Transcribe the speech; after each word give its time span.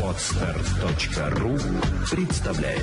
Отстар.ру 0.00 1.58
представляет 2.08 2.82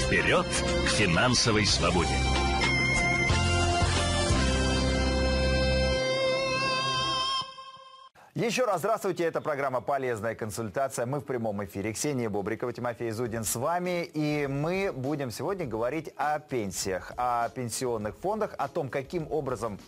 Вперед 0.00 0.46
к 0.46 0.88
финансовой 0.88 1.66
свободе! 1.66 2.08
Еще 8.34 8.64
раз 8.64 8.78
здравствуйте, 8.78 9.24
это 9.24 9.42
программа 9.42 9.82
«Полезная 9.82 10.34
консультация». 10.34 11.04
Мы 11.04 11.20
в 11.20 11.24
прямом 11.24 11.62
эфире. 11.66 11.92
Ксения 11.92 12.30
Бобрикова, 12.30 12.72
Тимофей 12.72 13.10
Зудин 13.10 13.44
с 13.44 13.56
вами. 13.56 14.04
И 14.04 14.46
мы 14.46 14.90
будем 14.90 15.30
сегодня 15.30 15.66
говорить 15.66 16.12
о 16.16 16.38
пенсиях, 16.38 17.12
о 17.18 17.50
пенсионных 17.50 18.16
фондах, 18.16 18.54
о 18.56 18.68
том, 18.68 18.88
каким 18.88 19.30
образом 19.30 19.78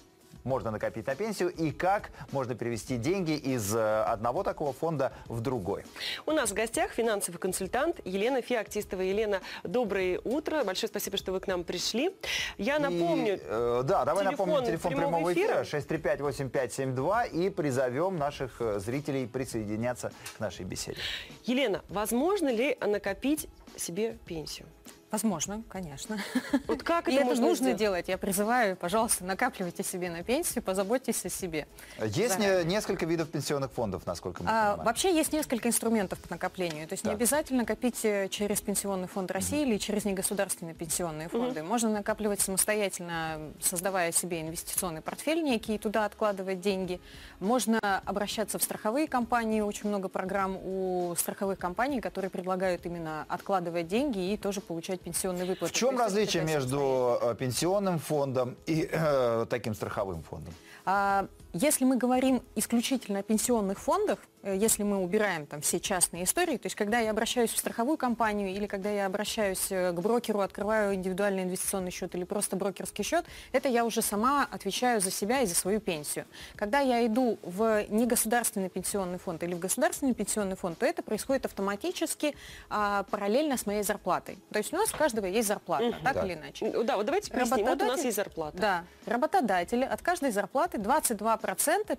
можно 0.45 0.71
накопить 0.71 1.07
на 1.07 1.15
пенсию 1.15 1.51
и 1.51 1.71
как 1.71 2.11
можно 2.33 2.55
перевести 2.55 2.97
деньги 2.97 3.33
из 3.33 3.75
э, 3.75 4.03
одного 4.03 4.43
такого 4.43 4.73
фонда 4.73 5.13
в 5.27 5.41
другой. 5.41 5.85
У 6.27 6.33
нас 6.33 6.51
в 6.51 6.55
гостях 6.55 6.93
финансовый 6.93 7.39
консультант 7.39 8.01
Елена 8.05 8.43
Феоктистова. 8.43 9.03
Елена, 9.03 9.41
доброе 9.63 10.21
утро. 10.25 10.65
Большое 10.65 10.89
спасибо, 10.89 11.17
что 11.17 11.33
вы 11.33 11.41
к 11.41 11.47
нам 11.47 11.65
пришли. 11.65 12.15
Я 12.57 12.79
напомню... 12.79 13.37
И, 13.37 13.41
э, 13.43 13.83
да, 13.85 14.05
давай 14.05 14.25
телефон 14.27 14.49
напомним 14.49 14.67
телефон 14.71 14.93
прямого 14.93 15.09
прямого 15.09 15.33
эфира, 15.33 15.63
эфира. 15.63 15.79
635-8572 15.79 17.31
и 17.31 17.51
призовем 17.51 18.17
наших 18.17 18.61
э, 18.61 18.79
зрителей 18.79 19.27
присоединяться 19.27 20.13
к 20.37 20.41
нашей 20.41 20.65
беседе. 20.65 20.99
Елена, 21.45 21.83
возможно 21.89 22.49
ли 22.49 22.77
накопить 22.81 23.49
себе 23.79 24.19
пенсию? 24.25 24.67
Возможно, 25.11 25.63
конечно. 25.71 26.19
Вот 26.67 26.83
как 26.83 27.09
И 27.09 27.13
это 27.13 27.21
это 27.21 27.29
можно 27.31 27.47
нужно 27.47 27.63
сделать? 27.73 27.79
делать. 27.79 28.09
Я 28.09 28.19
призываю, 28.19 28.77
пожалуйста, 28.77 29.25
накапливайте 29.25 29.83
себе 29.83 30.11
на 30.11 30.23
пенсию, 30.23 30.63
позаботьтесь 30.63 31.25
о 31.25 31.31
себе. 31.31 31.67
Есть 31.99 32.35
Заранее. 32.35 32.65
не- 32.65 32.75
несколько 32.75 33.07
видов 33.07 33.31
пенсионных 33.31 33.73
фондов, 33.73 34.05
насколько 34.05 34.43
мы 34.43 34.51
А, 34.51 34.53
понимаем. 34.73 34.85
вообще 34.85 35.15
есть 35.17 35.33
несколько 35.33 35.67
инструментов 35.69 36.19
по 36.19 36.35
накоплению. 36.35 36.87
То 36.87 36.93
есть 36.93 37.05
не 37.05 37.11
Так. 37.11 37.17
обязательно 37.19 37.65
копить 37.65 38.05
э, 38.05 38.29
через 38.29 38.61
Пенсионный 38.61 39.09
фонд 39.09 39.31
России 39.31 39.63
или 39.63 39.79
через 39.79 40.05
негосударственные 40.05 40.75
пенсионные 40.75 41.31
фонды. 41.31 41.63
Можно 41.63 41.89
накапливать 41.89 42.43
самостоятельно, 42.43 43.39
создавая 43.63 44.13
себе 44.13 44.43
инвестиционный 44.43 45.01
портфель 45.01 45.43
некий, 45.43 45.77
и 45.77 45.79
туда 45.79 46.05
откладывать 46.05 46.61
деньги. 46.61 47.01
Можно 47.41 47.79
обращаться 48.05 48.59
в 48.59 48.63
страховые 48.63 49.09
компании. 49.09 49.63
Очень 49.63 49.89
много 49.89 50.09
программ 50.11 50.59
у 50.63 51.15
страховых 51.17 51.59
компаний, 51.59 52.03
которые 52.03 52.31
предлагают 52.31 52.85
именно 52.85 53.25
откладывать 53.27 53.68
деньги 53.83 54.33
и 54.33 54.37
тоже 54.37 54.61
получать 54.61 55.01
пенсионные 55.01 55.45
выплаты. 55.45 55.73
В 55.73 55.77
чем 55.77 55.91
есть 55.91 56.03
различие 56.03 56.45
между 56.45 57.19
э, 57.21 57.35
пенсионным 57.35 57.99
фондом 57.99 58.57
и 58.67 58.89
э, 58.91 59.47
таким 59.49 59.75
страховым 59.75 60.23
фондом? 60.23 60.55
А, 60.85 61.27
Если 61.61 61.85
мы 61.85 61.97
говорим 61.97 62.41
исключительно 62.55 63.19
о 63.19 63.23
пенсионных 63.25 63.81
фондах, 63.81 64.21
э, 64.45 64.57
если 64.57 64.85
мы 64.85 64.99
убираем 64.99 65.45
там 65.45 65.61
все 65.61 65.81
частные 65.81 66.23
истории, 66.23 66.57
то 66.57 66.67
есть 66.67 66.77
когда 66.77 67.01
я 67.01 67.11
обращаюсь 67.11 67.51
в 67.51 67.59
страховую 67.59 67.97
компанию 67.97 68.51
или 68.51 68.69
когда 68.69 68.91
я 68.91 69.07
обращаюсь 69.07 69.67
э, 69.71 69.91
к 69.91 69.97
брокеру, 69.97 70.39
открываю 70.39 70.95
индивидуальный 70.95 71.43
инвестиционный 71.43 71.91
счет 71.91 72.15
или 72.15 72.23
просто 72.23 72.55
брокерский 72.55 73.03
счет, 73.03 73.25
это 73.51 73.69
я 73.69 73.85
уже 73.85 74.03
сама 74.03 74.47
отвечаю 74.49 75.01
за 75.01 75.11
себя 75.11 75.41
и 75.41 75.47
за 75.47 75.57
свою 75.57 75.81
пенсию. 75.81 76.27
Когда 76.55 76.79
я 76.79 77.05
иду 77.05 77.41
в 77.43 77.85
негосударственный 77.89 78.69
пенсионный 78.69 79.19
фонд 79.19 79.43
или 79.43 79.55
в 79.55 79.59
государственный 79.59 80.15
пенсионный 80.15 80.55
фонд, 80.55 80.79
то 80.79 80.87
это 80.87 81.03
происходит 81.03 81.45
автоматически 81.45 82.37
а, 82.71 83.03
параллельно 83.11 83.57
с 83.57 83.67
моей 83.67 83.83
зарплатой. 83.83 84.39
То 84.53 84.59
есть 84.59 84.73
у 84.73 84.77
нас 84.77 84.95
у 84.95 84.97
каждого 84.97 85.27
есть 85.27 85.49
зарплата, 85.49 85.97
так 86.05 86.15
Да. 86.15 86.25
или 86.25 86.35
иначе. 86.35 86.71
Да, 86.85 86.97
вот 86.97 87.07
давайте 87.07 87.33
поясним. 87.33 87.67
Вот 87.67 87.83
у 87.83 87.87
нас 87.87 88.05
есть 88.05 88.17
зарплата. 88.17 88.57
Да. 88.59 88.85
Работодатели 89.07 89.83
от 89.83 90.01
каждой 90.03 90.31
зарплаты 90.31 90.79
22% 90.79 91.48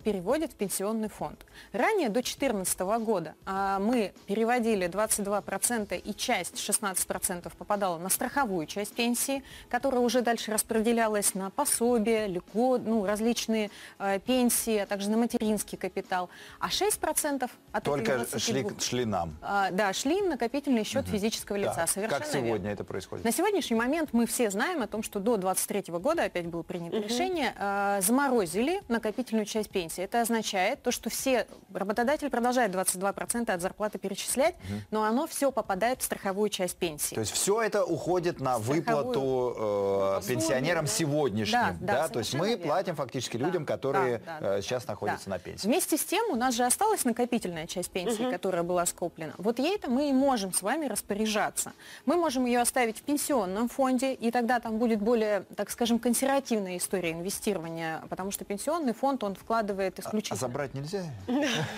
переводят 0.04 0.52
в 0.52 0.56
пенсионный 0.56 1.10
фонд. 1.10 1.46
Ранее, 1.74 2.10
до 2.10 2.22
2014 2.22 2.80
года, 3.00 3.34
а, 3.46 3.80
мы 3.80 4.14
переводили 4.28 4.88
22% 4.88 5.98
и 5.98 6.14
часть, 6.14 6.58
16% 6.58 7.52
попадала 7.58 7.98
на 7.98 8.10
страховую 8.10 8.68
часть 8.68 8.94
пенсии, 8.94 9.44
которая 9.70 10.02
уже 10.02 10.22
дальше 10.22 10.52
распределялась 10.52 11.34
на 11.34 11.50
пособие, 11.50 12.28
льгот, 12.28 12.82
ну, 12.86 13.06
различные 13.06 13.72
э, 13.98 14.20
пенсии, 14.20 14.78
а 14.78 14.86
также 14.86 15.10
на 15.10 15.18
материнский 15.18 15.78
капитал. 15.78 16.30
А 16.60 16.68
6% 16.70 17.50
от 17.72 17.84
Только 17.84 18.26
шли, 18.38 18.62
22 18.62 18.80
шли 18.80 19.06
нам. 19.06 19.36
а, 19.42 19.72
да, 19.72 19.94
шли 19.94 20.22
в 20.22 20.28
накопительный 20.28 20.84
счет 20.84 21.08
физического 21.08 21.56
лица. 21.56 21.74
Так, 21.76 21.90
Совершенно 21.90 22.20
как 22.24 22.34
верно. 22.34 22.48
сегодня 22.48 22.72
это 22.72 22.84
происходит? 22.84 23.26
На 23.26 23.32
сегодняшний 23.32 23.76
момент 23.76 24.10
мы 24.12 24.28
все 24.28 24.50
знаем 24.52 24.84
о 24.84 24.88
том, 24.88 25.02
что 25.02 25.20
до 25.20 25.38
2023 25.38 25.94
года 26.00 26.24
опять 26.26 26.46
было 26.48 26.62
принято 26.62 26.98
решение, 26.98 27.54
э, 27.58 28.00
заморозили 28.02 28.82
накопительную 29.30 29.46
часть 29.46 29.70
пенсии. 29.70 30.04
Это 30.04 30.22
означает 30.22 30.82
то, 30.82 30.92
что 30.92 31.10
все 31.10 31.46
работодатель 31.74 32.30
продолжает 32.30 32.72
22% 32.74 33.52
от 33.52 33.62
зарплаты 33.62 33.98
перечислять, 33.98 34.56
но 34.92 35.04
оно 35.04 35.28
все 35.28 35.52
попадает 35.52 36.02
в 36.02 36.04
страховую 36.04 36.50
часть 36.50 36.78
пенсии. 36.78 37.16
То 37.16 37.22
есть 37.22 37.32
все 37.34 37.62
это 37.62 37.84
уходит 37.86 38.40
на 38.40 38.58
Страховую. 38.60 38.78
выплату 38.80 39.56
э, 39.58 40.28
пенсионерам 40.28 40.86
да. 40.86 40.92
сегодняшним, 40.92 41.78
Да, 41.80 41.94
да, 41.94 42.08
То 42.08 42.20
есть 42.20 42.34
мы 42.34 42.50
верно. 42.50 42.64
платим 42.66 42.96
фактически 42.96 43.38
Да, 43.38 43.46
людям, 43.46 43.66
которые 43.66 44.20
да, 44.20 44.40
да, 44.40 44.58
э, 44.58 44.62
сейчас 44.62 44.88
находятся 44.88 45.26
Да. 45.26 45.32
на 45.32 45.40
пенсии. 45.40 45.68
Вместе 45.68 45.98
с 45.98 46.04
тем 46.06 46.26
у 46.32 46.36
нас 46.36 46.56
же 46.56 46.64
осталась 46.66 47.06
накопительная 47.06 47.68
часть 47.68 47.90
пенсии, 47.92 48.30
которая 48.32 48.64
была 48.64 48.86
скоплена. 48.86 49.34
Вот 49.38 49.60
ей-то 49.60 49.90
мы 49.90 50.10
и 50.10 50.14
можем 50.14 50.54
с 50.54 50.62
вами 50.62 50.88
распоряжаться. 50.88 51.74
Мы 52.06 52.16
можем 52.16 52.46
ее 52.46 52.62
оставить 52.62 52.98
в 52.98 53.02
пенсионном 53.04 53.70
фонде, 53.70 54.14
и 54.14 54.32
тогда 54.32 54.60
там 54.60 54.78
будет 54.78 55.00
более, 55.02 55.46
так 55.56 55.70
скажем, 55.70 56.00
консервативная 56.00 56.78
история 56.78 57.12
инвестирования, 57.12 58.02
потому 58.10 58.32
что 58.32 58.46
пенсионный 58.46 58.94
фонд, 58.94 59.19
он 59.24 59.36
вкладывает 59.36 59.98
А 59.98 60.02
исключительно... 60.02 60.40
забрать 60.40 60.74
нельзя? 60.74 61.04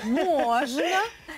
Можно, 0.04 0.82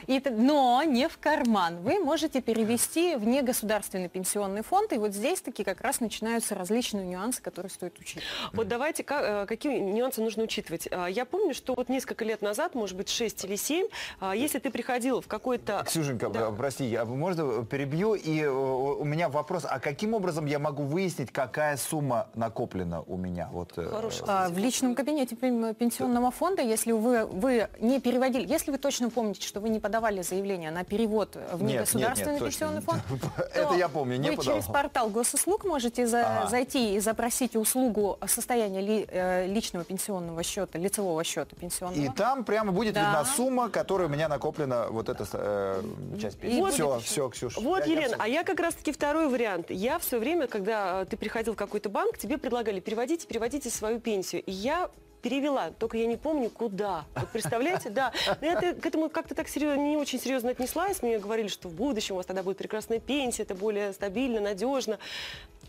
и 0.07 0.21
но 0.31 0.83
не 0.83 1.07
в 1.07 1.17
карман. 1.17 1.81
Вы 1.81 1.99
можете 1.99 2.41
перевести 2.41 3.15
в 3.15 3.25
негосударственный 3.25 4.09
пенсионный 4.09 4.63
фонд, 4.63 4.93
и 4.93 4.97
вот 4.97 5.13
здесь 5.13 5.41
таки 5.41 5.63
как 5.63 5.81
раз 5.81 5.99
начинаются 5.99 6.55
различные 6.55 7.05
нюансы, 7.05 7.41
которые 7.41 7.69
стоит 7.69 7.97
учить. 7.99 8.21
Вот 8.53 8.67
давайте, 8.67 9.03
ка- 9.03 9.43
э, 9.43 9.45
какие 9.45 9.79
нюансы 9.79 10.21
нужно 10.21 10.43
учитывать. 10.43 10.87
А, 10.91 11.07
Я 11.07 11.25
помню, 11.25 11.53
что 11.53 11.73
вот 11.75 11.89
несколько 11.89 12.25
лет 12.25 12.41
назад, 12.41 12.75
может 12.75 12.97
быть, 12.97 13.09
6 13.09 13.45
или 13.45 13.55
7, 13.55 13.87
а, 14.19 14.35
если 14.35 14.59
ты 14.59 14.69
приходил 14.71 15.21
в 15.21 15.27
какой-то... 15.27 15.83
Ксюшенька, 15.85 16.29
Да. 16.29 16.49
э, 16.49 16.53
прости, 16.55 16.85
я, 16.85 17.05
можно 17.05 17.63
перебью? 17.65 18.15
И 18.15 18.41
э, 18.41 18.49
у 18.49 19.03
меня 19.03 19.29
вопрос, 19.29 19.65
а 19.69 19.79
каким 19.79 20.13
образом 20.13 20.45
я 20.45 20.59
могу 20.59 20.83
выяснить, 20.83 21.31
какая 21.31 21.77
сумма 21.77 22.27
накоплена 22.35 23.01
у 23.01 23.17
меня? 23.17 23.49
Вот, 23.51 23.73
э, 23.77 23.87
Хороший 23.89 24.23
А, 24.27 24.49
В 24.49 24.57
личном 24.57 24.95
кабинете 24.95 25.35
пен- 25.35 25.73
пенсионного 25.97 26.31
фонда, 26.31 26.61
если 26.61 26.91
вы, 26.91 27.25
вы 27.25 27.67
не 27.79 27.99
переводили, 27.99 28.47
если 28.47 28.71
вы 28.71 28.77
точно 28.77 29.09
помните, 29.09 29.45
что 29.47 29.59
вы 29.59 29.69
не 29.69 29.79
подавали 29.79 30.21
заявление 30.21 30.71
на 30.71 30.83
перевод 30.83 31.35
в 31.51 31.63
негосударственный 31.63 32.33
нет, 32.33 32.41
нет, 32.41 32.51
точно. 32.51 32.67
пенсионный 32.67 32.81
фонд, 32.81 33.01
Это 33.53 33.67
то 33.69 33.75
я 33.75 33.87
помню, 33.89 34.17
не 34.17 34.31
вы 34.31 34.37
подавал. 34.37 34.59
через 34.59 34.71
портал 34.73 35.09
госуслуг 35.09 35.65
можете 35.65 36.07
за- 36.07 36.23
Ага. 36.25 36.47
зайти 36.49 36.95
и 36.95 36.99
запросить 36.99 37.55
услугу 37.55 38.17
состояния 38.27 38.81
ли- 38.81 39.05
э, 39.09 39.45
личного 39.47 39.85
пенсионного 39.85 40.41
счета, 40.43 40.79
лицевого 40.79 41.23
счета 41.23 41.55
пенсионного. 41.55 42.01
И 42.01 42.09
там 42.09 42.43
прямо 42.43 42.71
будет 42.71 42.93
Да. 42.93 43.01
видна 43.01 43.25
сумма, 43.25 43.69
которая 43.69 44.07
у 44.07 44.11
меня 44.11 44.27
накоплена, 44.27 44.87
вот 44.89 45.09
эта 45.09 45.25
э, 45.33 45.83
часть 46.19 46.39
пенсии. 46.39 46.59
Вот- 46.59 46.73
все, 46.73 46.99
все, 46.99 47.29
Ксюша. 47.29 47.59
Вот, 47.61 47.79
я- 47.79 47.85
я 47.85 47.91
Елена, 47.99 48.15
всё- 48.15 48.23
а 48.23 48.27
я 48.27 48.43
как 48.43 48.59
раз-таки 48.59 48.91
второй 48.91 49.27
вариант. 49.27 49.69
Я 49.69 49.99
все 49.99 50.17
время, 50.19 50.47
когда 50.47 51.01
э, 51.01 51.05
ты 51.05 51.17
приходил 51.17 51.53
в 51.53 51.57
какой-то 51.57 51.89
банк, 51.89 52.17
тебе 52.17 52.37
предлагали 52.37 52.79
переводите, 52.79 53.27
переводите 53.27 53.69
свою 53.69 53.99
пенсию. 53.99 54.41
И 54.43 54.51
я 54.51 54.89
перевела, 55.27 55.71
только 55.71 55.97
я 55.97 56.05
не 56.05 56.17
помню 56.17 56.49
куда. 56.49 57.05
Вот 57.15 57.29
представляете, 57.29 57.89
да. 57.89 58.11
Но 58.41 58.47
я 58.47 58.55
к 58.73 58.85
этому 58.85 59.09
как-то 59.09 59.33
так 59.33 59.47
серьезно, 59.47 59.81
не 59.81 59.97
очень 59.97 60.19
серьезно 60.19 60.51
отнеслась. 60.51 61.01
Мне 61.01 61.17
говорили, 61.17 61.47
что 61.47 61.69
в 61.69 61.73
будущем 61.73 62.15
у 62.15 62.17
вас 62.17 62.25
тогда 62.27 62.43
будет 62.43 62.57
прекрасная 62.57 62.99
пенсия, 62.99 63.43
это 63.43 63.55
более 63.55 63.93
стабильно, 63.93 64.39
надежно. 64.41 64.99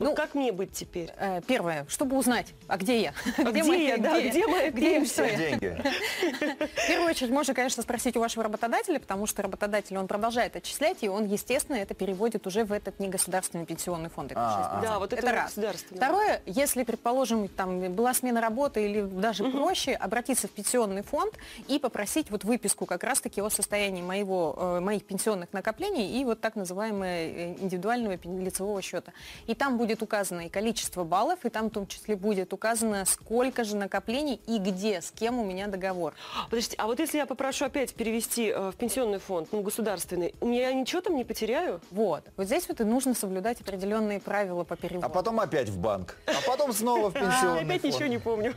Вот 0.01 0.09
Ну, 0.09 0.15
как 0.17 0.35
мне 0.35 0.51
быть 0.51 0.73
теперь? 0.73 1.11
Э, 1.19 1.41
Первое, 1.47 1.87
чтобы 1.89 2.19
узнать, 2.19 2.49
а 2.67 2.77
где 2.79 3.01
я? 3.01 3.15
где 3.39 3.63
мои- 3.63 3.87
я, 3.87 3.97
да, 3.97 4.19
где 4.21 4.31
где 4.71 4.73
пенсия? 4.99 5.05
всё 5.05 5.25
я? 5.25 5.37
деньги. 5.37 5.81
В 6.75 6.87
первую 6.89 7.11
очередь 7.11 7.31
можно, 7.31 7.55
конечно, 7.55 7.81
спросить 7.81 8.17
у 8.17 8.21
вашего 8.21 8.43
работодателя, 8.43 8.99
потому 8.99 9.27
что 9.29 9.43
работодатель, 9.43 9.97
он 9.97 10.09
продолжает 10.09 10.57
отчислять, 10.57 10.99
и 11.03 11.09
он, 11.09 11.27
естественно, 11.27 11.77
это 11.77 11.95
переводит 11.95 12.45
уже 12.49 12.65
в 12.65 12.73
этот 12.73 12.99
негосударственный 12.99 13.67
пенсионный 13.67 14.11
фонд. 14.11 14.33
А, 14.35 14.81
6%. 14.83 14.83
Да, 14.83 14.99
вот 14.99 15.13
это 15.13 15.23
это 15.23 15.27
вот 15.31 15.37
раз. 15.37 15.45
государственный. 15.51 15.97
Второе, 15.99 16.43
если, 16.47 16.83
предположим, 16.83 17.47
там 17.47 17.93
была 17.93 18.15
смена 18.15 18.41
работы 18.41 18.85
или 18.85 19.01
даже 19.03 19.44
проще, 19.53 19.93
обратиться 19.93 20.49
в 20.49 20.51
пенсионный 20.51 21.03
фонд 21.03 21.35
и 21.69 21.79
попросить 21.79 22.31
вот 22.31 22.45
выписку 22.45 22.87
как 22.87 23.05
раз-таки 23.05 23.41
о 23.41 23.51
состоянии 23.51 24.03
моего, 24.03 24.55
э, 24.57 24.81
моих 24.81 25.05
пенсионных 25.05 25.53
накоплений 25.53 26.21
и 26.21 26.25
вот 26.25 26.41
так 26.41 26.57
называемого 26.57 27.05
э, 27.05 27.55
индивидуального 27.61 28.19
лицевого 28.25 28.81
счета. 28.83 29.13
И 29.47 29.55
там 29.55 29.79
будет 29.79 30.03
указано 30.03 30.47
и 30.47 30.49
количество 30.49 31.05
баллов, 31.05 31.45
и 31.45 31.49
там 31.51 31.69
в 31.69 31.71
том 31.71 31.87
числе 31.87 32.17
будет 32.17 32.53
указано, 32.53 33.05
сколько 33.05 33.65
же 33.65 33.77
накоплений 33.77 34.41
и 34.47 34.59
где, 34.59 35.01
с 35.01 35.11
кем 35.11 35.39
у 35.39 35.45
меня 35.45 35.67
договор. 35.67 36.15
Подождите, 36.51 36.77
а 36.79 36.87
вот 36.87 36.99
если 36.99 37.19
я 37.19 37.27
попрошу 37.27 37.67
опять 37.67 37.95
перевести 37.95 38.49
э, 38.49 38.71
в 38.71 38.77
пенсионный 38.77 39.19
фонд, 39.19 39.49
ну, 39.53 39.63
государственный, 39.63 40.35
у 40.41 40.47
меня 40.47 40.73
ничего 40.73 41.01
там 41.01 41.17
не 41.17 41.25
потеряю? 41.25 41.81
Вот. 41.91 42.25
Вот 42.37 42.47
здесь 42.47 42.69
вот 42.69 42.81
и 42.81 42.85
нужно 42.85 43.15
соблюдать 43.15 43.61
определенные 43.61 44.21
правила 44.21 44.65
по 44.65 44.77
переводу. 44.77 45.07
А 45.07 45.09
потом 45.09 45.41
опять 45.41 45.69
в 45.69 45.79
банк. 45.79 46.17
А 46.27 46.33
потом 46.47 46.73
снова 46.73 47.11
в 47.11 47.17
А, 47.17 47.21
пенсионный 47.21 47.63
опять 47.63 47.83
фонд. 47.83 47.95
ничего 47.95 48.07
не 48.09 48.19
помню. 48.19 48.55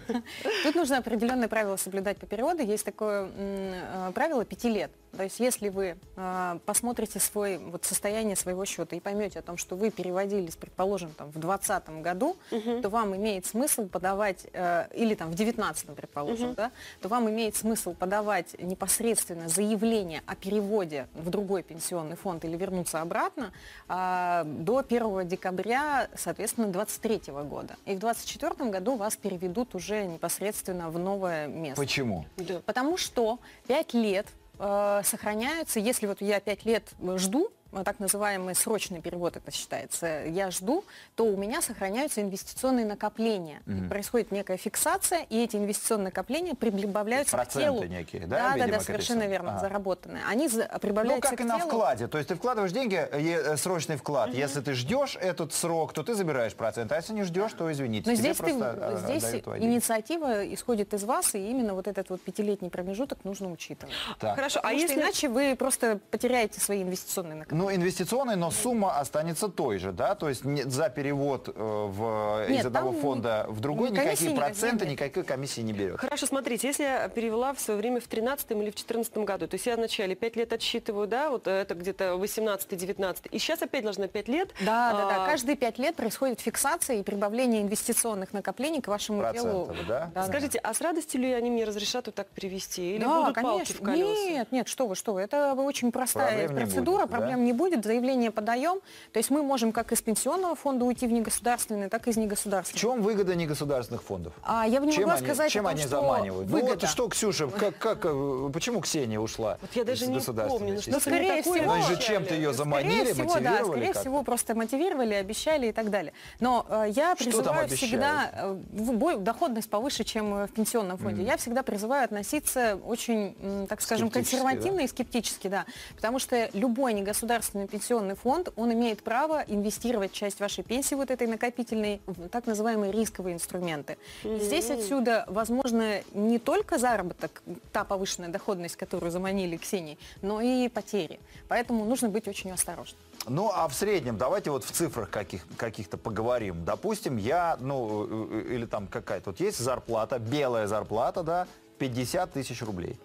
Тут 0.63 0.75
нужно 0.77 1.00
определенные 1.00 1.50
правила 1.50 1.75
соблюдать 1.75 2.18
по 2.18 2.25
переводу. 2.25 2.63
Есть 2.63 2.85
такое 2.85 3.29
э, 3.35 4.12
правило 4.13 4.45
пяти 4.45 4.69
лет. 4.69 4.91
То 5.15 5.24
есть 5.24 5.39
если 5.39 5.69
вы 5.69 5.98
э, 6.15 6.59
посмотрите 6.65 7.19
свой, 7.19 7.57
вот, 7.57 7.86
состояние 7.86 8.36
своего 8.36 8.65
счета 8.65 8.95
и 8.95 9.00
поймете 9.00 9.39
о 9.39 9.42
том, 9.42 9.57
что 9.57 9.75
вы 9.75 9.89
переводились, 9.89 10.56
предположим, 10.56 11.12
там, 11.13 11.30
в 11.30 11.39
2020 11.39 11.89
году, 12.01 12.38
Мгм. 12.51 12.81
то 12.81 12.89
вам 12.89 13.15
имеет 13.15 13.45
смысл 13.45 13.88
подавать, 13.88 14.45
э, 14.54 14.88
или 14.94 15.15
там 15.15 15.31
в 15.31 15.36
2019, 15.36 15.95
предположим, 15.95 16.48
Мгм. 16.48 16.56
да, 16.56 16.71
то 17.01 17.09
вам 17.09 17.30
имеет 17.30 17.56
смысл 17.56 17.94
подавать 17.94 18.56
непосредственно 18.62 19.48
заявление 19.50 20.21
о 20.25 20.36
переводе 20.36 21.07
в 21.13 21.30
другой 21.30 21.63
пенсионный 21.63 22.15
фонд 22.15 22.45
или 22.45 22.56
вернуться 22.57 23.01
обратно 23.01 23.51
а, 23.88 24.44
до 24.45 24.80
1 24.80 25.24
декабря, 25.27 26.09
соответственно, 26.15 26.68
2023 26.68 27.33
года. 27.44 27.75
И 27.86 27.95
в 27.95 28.00
2024 28.00 28.69
году 28.69 28.95
вас 28.95 29.15
переведут 29.15 29.75
уже 29.75 30.06
непосредственно 30.06 30.89
в 30.89 31.00
новое 31.00 31.48
место. 31.48 31.81
Почему? 31.81 32.25
Да. 32.38 32.62
Потому 32.65 32.98
что 32.98 33.39
5 33.68 33.94
лет 33.94 34.27
э, 34.59 35.01
сохраняются, 35.04 35.80
если 35.80 36.07
вот 36.07 36.21
я 36.21 36.39
5 36.39 36.65
лет 36.65 36.83
жду, 37.15 37.50
э, 37.50 37.56
так 37.83 37.99
называемый 37.99 38.55
срочный 38.55 39.01
перевод 39.01 39.37
это 39.37 39.51
считается, 39.51 40.23
я 40.25 40.51
жду, 40.51 40.83
то 41.15 41.25
у 41.25 41.35
меня 41.37 41.61
сохраняются 41.61 42.21
инвестиционные 42.21 42.85
накопления. 42.85 43.61
Мгм. 43.65 43.89
Происходит 43.89 44.31
некая 44.31 44.57
фиксация, 44.57 45.25
и 45.29 45.43
эти 45.43 45.55
инвестиционные 45.55 46.05
накопления 46.05 46.55
прибавляются 46.55 47.31
к 47.35 47.39
Проценты 47.39 47.65
телу. 47.79 47.83
некие, 47.85 48.21
да, 48.27 48.37
Да, 48.37 48.49
да, 48.49 48.55
видимо, 48.55 48.77
да, 48.77 48.83
совершенно 48.83 49.19
капитал? 49.21 49.31
верно, 49.31 49.51
Ага. 49.51 49.59
заработанные. 49.59 50.23
Они 50.29 50.47
за- 50.47 50.69
Ну, 50.71 50.79
прибавляются 50.79 51.29
как 51.29 51.39
к 51.39 51.41
и 51.41 51.43
на 51.45 51.57
телу. 51.57 51.69
вкладе. 51.69 52.07
То 52.07 52.17
есть 52.17 52.29
ты 52.29 52.35
вкладываешь 52.35 52.71
деньги, 52.71 52.95
э, 52.95 53.53
э, 53.53 53.57
срочный 53.57 53.97
вклад. 53.97 54.33
Если 54.33 54.61
ты 54.61 54.73
ждешь 54.73 55.17
этот 55.19 55.53
срок, 55.53 55.93
то 55.93 56.03
ты 56.03 56.13
забираешь 56.15 56.53
процент. 56.55 56.91
А 56.91 56.95
если 56.95 57.13
не 57.13 57.23
ждешь, 57.23 57.51
то 57.53 57.71
извините. 57.71 58.09
Но 58.09 58.15
тебе 58.15 58.33
здесь, 58.33 58.37
ты- 58.37 58.55
э, 58.59 58.97
здесь 59.03 59.23
инициатива 59.59 60.45
исходит 60.53 60.93
из 60.93 61.03
вас, 61.03 61.35
и 61.35 61.49
именно 61.49 61.73
вот 61.73 61.87
этот 61.87 62.09
вот 62.09 62.21
пятилетний 62.21 62.69
промежуток 62.69 63.23
нужно 63.23 63.51
учитывать. 63.51 63.93
Так. 64.19 64.35
Хорошо, 64.35 64.59
а 64.59 64.63
Потому 64.63 64.79
что 64.79 64.87
если... 64.93 65.01
иначе 65.03 65.29
вы 65.29 65.55
просто 65.55 65.99
потеряете 66.11 66.59
свои 66.59 66.83
инвестиционные 66.83 67.35
накопления. 67.35 67.56
Ну, 67.57 67.74
инвестиционный, 67.74 68.36
но 68.36 68.51
сумма 68.51 69.00
останется 69.00 69.48
той 69.48 69.80
же, 69.80 69.92
да? 69.92 70.13
То 70.13 70.30
есть 70.30 70.45
не- 70.45 70.63
за 70.63 70.89
перевод 70.89 71.50
э, 71.50 71.51
в, 71.56 72.45
Нет, 72.50 72.62
из 72.62 72.65
одного 72.68 72.92
фонда 72.92 73.45
в 73.50 73.59
другой 73.62 73.89
никакие 73.89 74.36
проценты, 74.36 74.86
нет. 74.86 74.94
никакой 74.94 75.24
комиссии 75.24 75.62
не 75.62 75.74
берет. 75.74 76.00
Хорошо, 76.00 76.27
смотрите, 76.27 76.68
если 76.68 76.83
я 76.83 77.07
перевела 77.07 77.54
в 77.54 77.59
свое 77.59 77.80
время 77.80 78.00
в 78.00 78.07
13 78.07 78.51
или 78.51 78.69
в 78.69 78.75
14 78.75 79.18
году, 79.18 79.48
то 79.48 79.56
есть 79.56 79.65
я 79.65 79.75
вначале 79.75 80.15
5 80.15 80.36
лет 80.36 80.54
отсчитываю, 80.54 81.07
да, 81.07 81.31
вот 81.31 81.48
это 81.48 81.74
где-то 81.74 82.13
18-19, 82.13 83.30
и 83.31 83.39
сейчас 83.39 83.62
опять 83.63 83.83
должна 83.83 84.07
5 84.07 84.27
лет. 84.27 84.50
Да, 84.59 84.92
да, 84.94 85.09
да. 85.09 85.24
а, 85.24 85.25
Каждые 85.27 85.56
пять 85.56 85.80
лет 85.80 85.95
происходит 85.95 86.39
фиксация 86.39 86.98
и 86.98 87.04
прибавление 87.04 87.63
инвестиционных 87.63 88.33
накоплений 88.33 88.81
к 88.81 88.88
вашему 88.88 89.21
делу. 89.33 89.65
Процентов, 89.65 89.88
да? 89.88 90.12
Да, 90.13 90.21
да. 90.21 90.27
Скажите, 90.27 90.59
а 90.59 90.74
с 90.74 90.81
радостью 90.81 91.21
ли 91.21 91.31
они 91.33 91.50
мне 91.50 91.63
разрешат 91.63 92.06
вот 92.06 92.13
так 92.15 92.27
перевести? 92.27 92.95
Или 92.95 93.04
да, 93.04 93.21
будут 93.21 93.36
конечно. 93.36 93.57
палки 93.57 93.74
в 93.74 93.81
колеса? 93.81 94.30
Нет, 94.30 94.51
нет, 94.51 94.68
что 94.68 94.88
вы, 94.88 94.95
что 94.95 95.13
вы. 95.13 95.21
Это 95.21 95.54
очень 95.54 95.92
простая 95.92 96.48
Проблем 96.48 96.51
не 96.51 96.65
процедура, 96.65 97.01
будет, 97.06 97.12
да? 97.12 97.46
Не 97.47 97.53
будет, 97.53 97.83
заявление 97.85 98.29
подаем. 98.31 98.79
То 99.13 99.17
есть 99.19 99.29
мы 99.31 99.41
можем 99.41 99.71
как 99.71 99.91
из 99.91 100.01
пенсионного 100.01 100.55
фонда 100.55 100.85
уйти 100.85 101.07
в 101.07 101.11
негосударственный, 101.11 101.89
так 101.89 102.07
и 102.07 102.11
из 102.11 102.15
В 102.17 102.19
негосударственного. 102.19 102.79
чем 102.95 103.01
выгода 103.01 103.33
негосударственных 103.35 104.03
фондов? 104.03 104.33
А 104.44 104.67
я 104.67 104.79
бы 104.79 104.85
не 104.85 104.91
чем 104.91 105.03
могла 105.03 105.15
они, 105.15 105.25
сказать, 105.25 105.51
чем 105.51 105.65
о 105.65 105.69
том, 105.69 105.77
они 105.77 105.81
что 105.88 105.89
заманивают? 106.01 106.49
Ну 106.49 106.55
выгода. 106.57 106.79
вот 106.81 106.89
что, 106.89 107.07
Ксюша, 107.07 107.47
как, 107.47 107.77
как, 107.77 107.99
э, 108.05 108.49
почему 108.53 108.81
Ксения 108.81 109.19
ушла 109.19 109.57
Вот 109.61 109.71
я 109.73 109.83
даже 109.83 110.05
из 110.05 110.09
не 110.09 110.19
помню, 110.19 110.75
ну? 110.75 110.81
Ну, 110.88 110.99
скорее 110.99 111.41
всего, 111.41 111.75
Ну, 111.75 111.81
же 111.83 111.97
чем-то 112.01 112.33
ее 112.35 112.53
заманили, 112.53 112.89
Скорее 112.97 113.13
всего, 113.13 113.33
да, 113.33 113.39
мотивировали 113.39 113.63
скорее 113.71 113.85
как-то? 113.88 113.99
всего, 114.01 114.23
просто 114.23 114.55
мотивировали, 114.55 115.13
обещали 115.15 115.67
и 115.67 115.71
так 115.71 115.89
далее. 115.89 116.13
Но 116.39 116.65
э, 116.69 116.85
я 116.89 117.15
Что 117.15 117.25
там 117.25 117.33
призываю 117.33 117.67
всегда, 117.69 118.31
э, 118.33 118.57
в 118.73 118.94
бой- 118.94 119.17
доходность 119.17 119.69
повыше, 119.69 120.03
чем 120.03 120.33
э, 120.33 120.47
в 120.47 120.51
пенсионном 120.51 120.97
фонде. 120.97 121.23
Я 121.23 121.38
всегда 121.38 121.63
призываю 121.63 122.03
относиться 122.05 122.77
очень, 122.85 123.65
так 123.69 123.81
скажем, 123.81 124.09
консервативно 124.09 124.81
и 124.81 124.88
скептически, 124.88 125.47
да. 125.47 125.65
Потому 125.95 126.19
что 126.19 126.49
любой 126.53 126.94
негосударственный 126.94 127.36
пенсионный 127.67 128.15
фонд, 128.15 128.49
он 128.55 128.73
имеет 128.73 129.03
право 129.03 129.43
инвестировать 129.47 130.11
часть 130.11 130.39
вашей 130.39 130.63
пенсии 130.63 130.95
вот 130.95 131.11
этой 131.11 131.27
накопительной 131.27 132.01
в 132.05 132.29
так 132.29 132.45
называемые 132.45 132.91
рисковые 132.91 133.35
инструменты. 133.35 133.97
И 134.23 134.39
Здесь 134.39 134.69
отсюда, 134.69 135.25
возможно, 135.27 136.01
не 136.13 136.39
только 136.39 136.77
заработок, 136.77 137.41
та 137.71 137.83
повышенная 137.83 138.29
доходность, 138.29 138.75
которую 138.75 139.11
заманили 139.11 139.57
Ксении, 139.57 139.97
но 140.21 140.41
и 140.41 140.67
потери. 140.69 141.19
Поэтому 141.47 141.85
нужно 141.85 142.09
быть 142.09 142.27
очень 142.27 142.51
осторожным. 142.51 142.99
Ну, 143.27 143.51
а 143.53 143.67
в 143.67 143.73
среднем, 143.73 144.17
давайте 144.17 144.51
вот 144.51 144.63
в 144.63 144.71
цифрах 144.71 145.09
каких, 145.09 145.45
каких-то 145.57 145.97
поговорим. 145.97 146.63
Допустим, 146.63 147.17
я, 147.17 147.57
ну, 147.59 148.05
э, 148.05 148.43
э, 148.49 148.55
или 148.55 148.65
там 148.65 148.87
какая-то, 148.87 149.31
вот 149.31 149.39
есть 149.39 149.59
зарплата, 149.59 150.19
белая 150.19 150.67
зарплата, 150.67 151.23
да, 151.23 151.47
50 151.79 152.33
тысяч 152.33 152.61
рублей. 152.61 152.97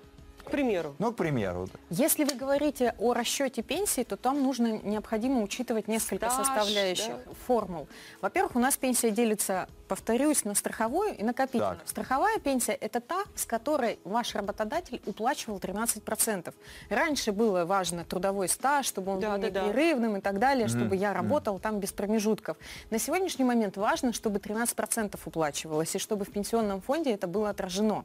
К 0.45 0.51
примеру. 0.51 0.95
Ну, 0.99 1.13
к 1.13 1.17
примеру. 1.17 1.69
Если 1.91 2.25
вы 2.25 2.35
говорите 2.35 2.95
о 2.99 3.15
расчете 3.15 3.63
пенсии, 3.63 4.03
то 4.03 4.17
там 4.17 4.43
нужно 4.43 4.79
необходимо 4.83 5.43
учитывать 5.43 5.89
несколько 5.89 6.31
Стаж, 6.31 6.47
составляющих 6.47 7.15
да. 7.27 7.33
формул. 7.47 7.89
Во-первых, 8.21 8.57
у 8.57 8.59
нас 8.59 8.77
пенсия 8.77 9.11
делится, 9.11 9.69
повторюсь, 9.89 10.45
на 10.45 10.55
страховую 10.55 11.17
и 11.17 11.23
накопительную. 11.23 11.77
Так. 11.77 11.89
Страховая 11.89 12.39
пенсия– 12.39 12.73
это 12.81 13.01
та, 13.01 13.23
с 13.35 13.45
которой 13.45 13.99
ваш 14.05 14.35
работодатель 14.35 15.01
уплачивал 15.07 15.59
13%. 15.59 16.53
Раньше 16.91 17.33
было 17.33 17.65
важно 17.65 18.05
трудовой 18.05 18.49
стаж, 18.49 18.87
чтобы 18.87 19.13
он 19.13 19.21
Да, 19.21 19.37
был 19.37 19.43
да, 19.43 19.51
да. 19.51 19.67
непрерывным 19.67 20.17
и 20.17 20.21
так 20.21 20.39
далее, 20.39 20.69
чтобы 20.69 20.97
я 20.97 21.13
работал 21.13 21.59
там 21.59 21.79
без 21.79 21.93
промежутков. 21.93 22.57
На 22.91 22.99
сегодняшний 22.99 23.45
момент 23.45 23.77
важно, 23.77 24.13
чтобы 24.13 24.39
13% 24.39 25.19
уплачивалось, 25.25 25.95
и 25.95 25.99
чтобы 25.99 26.25
в 26.25 26.33
пенсионном 26.33 26.81
фонде 26.81 27.13
это 27.13 27.27
было 27.27 27.51
отражено. 27.51 28.05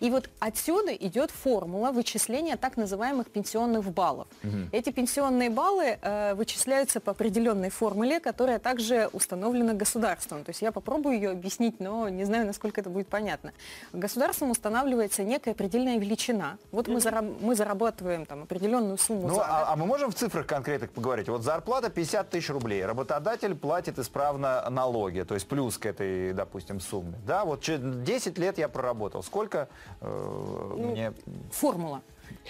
И 0.00 0.10
вот 0.10 0.30
отсюда 0.38 0.94
идет 0.94 1.30
формула 1.30 1.90
вычисления 1.90 2.56
так 2.56 2.76
называемых 2.76 3.28
пенсионных 3.30 3.84
баллов. 3.90 4.28
Эти 4.72 4.90
пенсионные 4.90 5.50
баллы 5.50 5.98
э, 6.00 6.34
вычисляются 6.34 7.00
по 7.00 7.10
определенной 7.12 7.70
формуле, 7.70 8.20
которая 8.20 8.58
также 8.58 9.08
установлена 9.12 9.74
государством. 9.74 10.44
То 10.44 10.50
есть 10.50 10.62
я 10.62 10.70
попробую 10.72 11.16
ее 11.16 11.30
объяснить, 11.30 11.80
но 11.80 12.08
не 12.08 12.24
знаю, 12.24 12.46
насколько 12.46 12.80
это 12.80 12.90
будет 12.90 13.08
понятно. 13.08 13.52
Государством 13.92 14.50
устанавливается 14.50 15.24
некая 15.24 15.54
предельная 15.54 15.98
величина. 15.98 16.58
Вот 16.70 16.86
мы, 16.88 16.98
зараб- 16.98 17.36
мы 17.40 17.56
зарабатываем 17.56 18.24
там 18.26 18.42
определенную 18.44 18.98
сумму 18.98 19.28
Ну, 19.28 19.34
за 19.34 19.42
а, 19.44 19.72
а 19.72 19.76
мы 19.76 19.86
можем 19.86 20.10
в 20.10 20.14
цифрах 20.14 20.46
конкретных 20.46 20.90
поговорить? 20.92 21.28
Вот 21.28 21.42
зарплата 21.42 21.90
50 21.90 22.30
тысяч 22.30 22.50
рублей, 22.50 22.84
работодатель 22.84 23.54
платит 23.56 23.98
исправно 23.98 24.64
налоги, 24.70 25.22
то 25.22 25.34
есть 25.34 25.48
плюс 25.48 25.76
к 25.78 25.86
этой, 25.86 26.32
допустим, 26.32 26.80
сумме. 26.80 27.18
Да, 27.26 27.44
вот 27.44 27.62
че- 27.62 27.78
10 27.78 28.38
лет 28.38 28.58
я 28.58 28.68
проработал. 28.68 29.22
Сколько 29.22 29.68
э, 30.00 30.74
мне... 30.76 31.12
формула. 31.50 32.02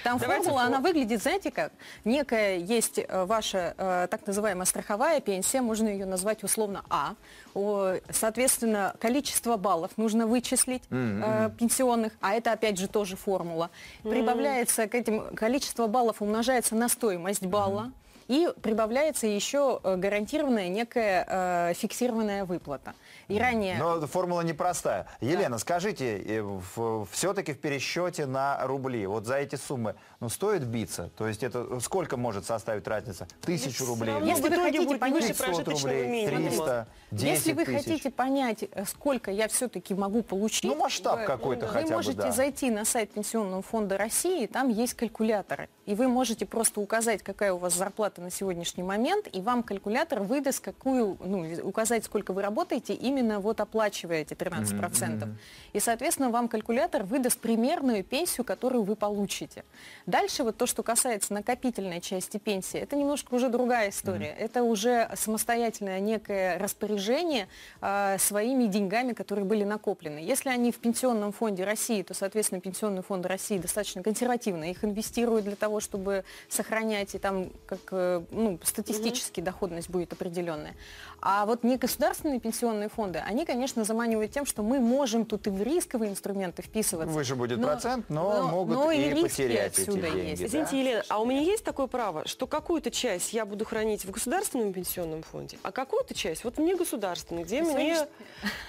Там 0.04 0.18
Давайте 0.18 0.44
формула, 0.44 0.62
фо- 0.62 0.66
она 0.66 0.80
выглядит, 0.80 1.22
знаете 1.22 1.50
как? 1.50 1.72
Некая 2.04 2.56
есть 2.58 2.98
э, 2.98 3.24
ваша 3.24 3.74
э, 3.76 4.08
так 4.10 4.26
называемая 4.26 4.64
страховая 4.64 5.20
пенсия, 5.20 5.60
можно 5.60 5.88
ее 5.88 6.06
назвать 6.06 6.44
условно 6.44 6.82
А. 6.88 7.14
О, 7.54 7.94
соответственно, 8.10 8.94
количество 9.00 9.56
баллов 9.56 9.92
нужно 9.96 10.26
вычислить 10.26 10.82
э, 10.90 11.50
пенсионных, 11.58 12.12
а 12.20 12.34
это 12.34 12.52
опять 12.52 12.78
же 12.78 12.88
тоже 12.88 13.16
формула. 13.16 13.70
Прибавляется 14.02 14.86
к 14.86 14.94
этим, 14.94 15.34
количество 15.34 15.86
баллов 15.86 16.22
умножается 16.22 16.74
на 16.74 16.88
стоимость 16.88 17.44
балла. 17.46 17.92
И 18.28 18.48
прибавляется 18.62 19.26
еще 19.26 19.80
э, 19.82 19.96
гарантированная 19.96 20.68
некая 20.68 21.26
э, 21.26 21.74
фиксированная 21.74 22.44
выплата. 22.44 22.94
И 23.28 23.38
ранее... 23.38 23.78
Но 23.78 24.06
формула 24.06 24.42
непростая. 24.42 25.06
Елена, 25.20 25.58
скажите, 25.58 26.44
все-таки 27.10 27.52
в 27.54 27.60
пересчете 27.60 28.26
на 28.26 28.66
рубли, 28.66 29.06
вот 29.06 29.26
за 29.26 29.36
эти 29.36 29.56
суммы, 29.56 29.94
ну, 30.20 30.28
стоит 30.28 30.64
биться? 30.64 31.10
То 31.16 31.28
есть 31.28 31.42
это 31.44 31.78
сколько 31.80 32.16
может 32.16 32.44
составить 32.44 32.86
разница? 32.88 33.28
Тысячу 33.40 33.86
рублей? 33.86 34.14
в 34.20 34.24
Если 34.24 34.48
вы 34.48 34.56
хотите 34.56 34.98
понять- 34.98 35.14
выше 35.14 35.28
500 35.28 35.46
прожиточного 35.46 35.94
рублей, 35.94 36.26
минимума. 36.26 36.48
300, 36.48 36.86
10 37.12 37.28
Если 37.28 37.52
вы 37.52 37.64
тысяч. 37.64 37.76
хотите 37.84 38.10
понять, 38.10 38.64
э, 38.70 38.84
сколько 38.84 39.30
я 39.30 39.46
все-таки 39.48 39.94
могу 39.94 40.22
получить, 40.22 40.64
Ну, 40.70 40.74
масштаб 40.76 41.20
вы- 41.20 41.24
какой-то 41.26 41.66
вы 41.66 41.72
хотя 41.72 41.86
бы, 41.88 41.92
можете 41.94 42.16
да. 42.18 42.32
зайти 42.32 42.70
на 42.70 42.84
сайт 42.84 43.12
Пенсионного 43.12 43.62
фонда 43.62 43.96
России, 43.96 44.46
там 44.46 44.68
есть 44.68 44.94
калькуляторы. 44.94 45.68
И 45.86 45.94
вы 45.94 46.08
можете 46.08 46.44
просто 46.46 46.80
указать, 46.80 47.22
какая 47.22 47.52
у 47.52 47.58
вас 47.58 47.74
зарплата 47.74 48.20
на 48.20 48.30
сегодняшний 48.30 48.82
момент, 48.82 49.26
и 49.32 49.40
вам 49.40 49.62
калькулятор 49.62 50.20
выдаст, 50.20 50.60
какую, 50.60 51.16
ну, 51.24 51.46
указать, 51.62 52.04
сколько 52.04 52.32
вы 52.32 52.42
работаете, 52.42 52.92
именно 52.92 53.38
вот 53.40 53.60
оплачивая 53.60 54.18
эти 54.22 54.34
13%. 54.34 55.28
И, 55.72 55.80
соответственно, 55.80 56.30
вам 56.30 56.48
калькулятор 56.48 57.04
выдаст 57.04 57.38
примерную 57.38 58.02
пенсию, 58.04 58.44
которую 58.44 58.82
вы 58.82 58.96
получите. 58.96 59.64
Дальше 60.08 60.42
вот 60.42 60.56
то, 60.56 60.64
что 60.64 60.82
касается 60.82 61.34
накопительной 61.34 62.00
части 62.00 62.38
пенсии, 62.38 62.80
это 62.80 62.96
немножко 62.96 63.34
уже 63.34 63.50
другая 63.50 63.90
история. 63.90 64.34
Это 64.38 64.62
уже 64.62 65.10
самостоятельное 65.14 66.00
некое 66.00 66.58
распоряжение 66.58 67.46
а, 67.82 68.16
своими 68.16 68.64
деньгами, 68.64 69.12
которые 69.12 69.44
были 69.44 69.64
накоплены. 69.64 70.18
Если 70.18 70.48
они 70.48 70.72
в 70.72 70.78
Пенсионном 70.78 71.32
фонде 71.32 71.64
России, 71.64 72.02
то, 72.02 72.14
соответственно, 72.14 72.62
Пенсионный 72.62 73.02
фонд 73.02 73.26
России 73.26 73.58
достаточно 73.58 74.02
консервативно 74.02 74.70
их 74.70 74.82
инвестирует 74.82 75.44
для 75.44 75.56
того, 75.56 75.78
чтобы 75.78 76.24
сохранять 76.48 77.14
и 77.14 77.18
там 77.18 77.50
как 77.66 77.80
э, 77.90 78.08
э, 78.08 78.22
ну, 78.30 78.58
статистически 78.62 79.42
доходность 79.42 79.90
будет 79.90 80.14
определенная. 80.14 80.74
А 81.20 81.44
вот 81.44 81.64
негосударственные 81.64 82.40
пенсионные 82.40 82.88
фонды, 82.88 83.18
они, 83.18 83.44
конечно, 83.44 83.84
заманивают 83.84 84.32
тем, 84.32 84.46
что 84.46 84.62
мы 84.62 84.80
можем 84.80 85.26
тут 85.26 85.46
и 85.48 85.50
в 85.50 85.62
рисковые 85.62 86.10
инструменты 86.12 86.62
вписываться. 86.62 87.12
Выше 87.12 87.34
будет 87.34 87.60
процент, 87.60 88.08
но 88.08 88.48
могут 88.48 88.76
но 88.76 88.90
и 88.90 89.10
риски 89.10 89.22
потерять 89.22 89.78
эти 89.78 89.97
деньги, 90.00 90.28
есть. 90.30 90.42
да? 90.42 90.46
Извините, 90.48 90.78
Елена, 90.80 91.04
а 91.08 91.20
у 91.20 91.26
меня 91.26 91.40
есть 91.40 91.64
такое 91.64 91.86
право, 91.86 92.26
что 92.26 92.46
какую-то 92.46 92.90
часть 92.90 93.32
я 93.32 93.44
буду 93.46 93.64
хранить 93.64 94.04
в 94.04 94.10
государственном 94.10 94.72
пенсионном 94.72 95.22
фонде, 95.22 95.58
а 95.62 95.72
какую-то 95.72 96.14
часть 96.14 96.44
вот 96.44 96.58
мне 96.58 96.76
государственный, 96.76 97.44
где 97.44 97.62
На 97.62 97.72
мне 97.72 98.06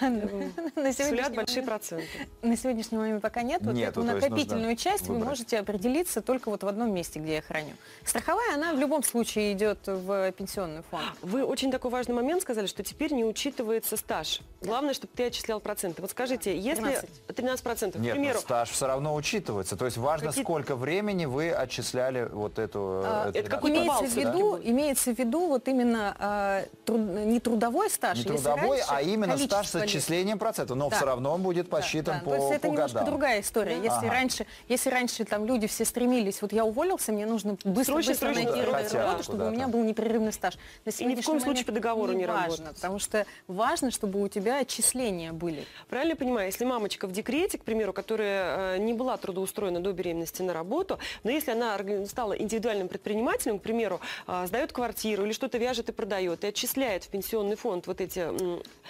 На 0.00 0.92
сулят 0.92 0.96
сегодняшний 0.96 1.36
большие 1.36 1.62
момент- 1.62 1.66
проценты. 1.66 2.06
На 2.42 2.56
сегодняшний 2.56 2.98
момент 2.98 3.22
пока 3.22 3.42
нет. 3.42 3.60
Вот 3.62 3.76
эту 3.76 4.02
накопительную 4.02 4.76
часть 4.76 5.06
вы 5.06 5.18
можете 5.18 5.58
определиться 5.58 6.20
только 6.20 6.50
вот 6.50 6.62
в 6.62 6.68
одном 6.68 6.92
месте, 6.92 7.20
где 7.20 7.36
я 7.36 7.42
храню. 7.42 7.74
Страховая, 8.04 8.54
она 8.54 8.72
в 8.74 8.78
любом 8.78 9.02
случае 9.02 9.52
идет 9.52 9.78
в 9.86 10.32
пенсионный 10.32 10.82
фонд. 10.90 11.04
Вы 11.22 11.44
очень 11.44 11.70
такой 11.70 11.90
важный 11.90 12.14
момент 12.14 12.42
сказали, 12.42 12.66
что 12.66 12.82
теперь 12.82 13.12
не 13.12 13.24
учитывается 13.24 13.96
стаж. 13.96 14.40
Главное, 14.60 14.94
чтобы 14.94 15.12
ты 15.14 15.24
отчислял 15.24 15.60
проценты. 15.60 16.02
Вот 16.02 16.10
скажите, 16.10 16.56
если 16.58 16.82
13. 16.82 17.26
13 17.36 17.64
процентов, 17.64 18.00
Нет, 18.00 18.12
к 18.12 18.16
но 18.16 18.20
примеру, 18.22 18.40
стаж 18.40 18.70
все 18.70 18.86
равно 18.86 19.14
учитывается. 19.14 19.76
То 19.76 19.84
есть 19.84 19.96
важно, 19.96 20.32
сколько 20.32 20.76
времени 20.76 21.19
вы 21.26 21.50
отчисляли 21.52 22.28
вот 22.30 22.58
эту... 22.58 23.02
А, 23.04 23.26
э, 23.26 23.30
это 23.30 23.48
13%. 23.48 23.48
какой-то 23.50 23.76
Имеется 23.78 24.04
в, 24.06 24.16
виду, 24.16 24.50
будет. 24.52 24.66
имеется 24.68 25.14
в 25.14 25.18
виду 25.18 25.46
вот 25.48 25.68
именно 25.68 26.16
а, 26.18 26.62
труд- 26.84 27.24
не 27.26 27.40
трудовой 27.40 27.90
стаж. 27.90 28.18
Не 28.18 28.24
трудовой, 28.24 28.78
раньше 28.78 28.84
а 28.88 29.02
именно 29.02 29.36
стаж 29.38 29.66
с 29.68 29.74
отчислением 29.76 30.38
процентов. 30.38 30.76
Но 30.76 30.88
Да. 30.90 30.96
все 30.96 31.06
равно 31.06 31.34
он 31.34 31.42
будет 31.42 31.68
Да, 31.68 31.76
посчитан 31.76 32.18
да. 32.18 32.24
по, 32.24 32.30
То 32.30 32.36
есть 32.36 32.50
это 32.50 32.60
по 32.60 32.66
немножко 32.66 32.94
годам. 32.98 33.04
другая 33.10 33.40
история. 33.40 33.76
Если 33.76 33.88
Ага. 34.06 34.10
раньше, 34.10 34.46
если 34.68 34.90
раньше 34.90 35.24
там 35.24 35.44
люди 35.46 35.66
все 35.66 35.84
стремились, 35.84 36.42
вот 36.42 36.52
я 36.52 36.64
уволился, 36.64 37.12
мне 37.12 37.26
нужно 37.26 37.56
быстро, 37.64 37.92
Срочно, 37.94 38.12
быстро 38.12 38.32
срочно 38.32 38.52
найти 38.52 38.70
хотят 38.70 38.94
работу, 38.94 39.22
чтобы 39.24 39.46
у 39.48 39.50
меня 39.50 39.68
был 39.68 39.82
непрерывный 39.84 40.32
стаж. 40.32 40.54
На 40.84 40.90
И 40.90 41.04
ни 41.04 41.14
в 41.20 41.24
коем 41.24 41.40
случае 41.40 41.64
по 41.64 41.72
договору 41.72 42.12
не 42.12 42.26
важно, 42.26 42.42
работать. 42.66 42.74
потому 42.76 42.98
что 42.98 43.26
важно, 43.48 43.90
чтобы 43.90 44.22
у 44.22 44.28
тебя 44.28 44.58
отчисления 44.58 45.32
были. 45.32 45.64
Правильно 45.88 46.10
я 46.12 46.16
понимаю, 46.16 46.46
если 46.46 46.64
мамочка 46.64 47.06
в 47.06 47.12
декрете, 47.12 47.58
к 47.58 47.64
примеру, 47.64 47.92
которая 47.92 48.76
э, 48.76 48.78
не 48.78 48.92
была 48.94 49.16
трудоустроена 49.16 49.80
до 49.80 49.92
беременности 49.92 50.42
на 50.42 50.52
работу, 50.52 50.98
но 51.24 51.30
если 51.30 51.52
она 51.52 51.78
стала 52.06 52.32
индивидуальным 52.34 52.88
предпринимателем, 52.88 53.58
к 53.58 53.62
примеру, 53.62 54.00
э, 54.26 54.44
сдает 54.46 54.72
квартиру 54.72 55.24
или 55.24 55.32
что-то 55.32 55.58
вяжет 55.58 55.88
и 55.88 55.92
продает, 55.92 56.44
и 56.44 56.48
отчисляет 56.48 57.04
в 57.04 57.08
пенсионный 57.08 57.56
фонд 57.56 57.86
вот 57.86 58.00
эти... 58.00 58.26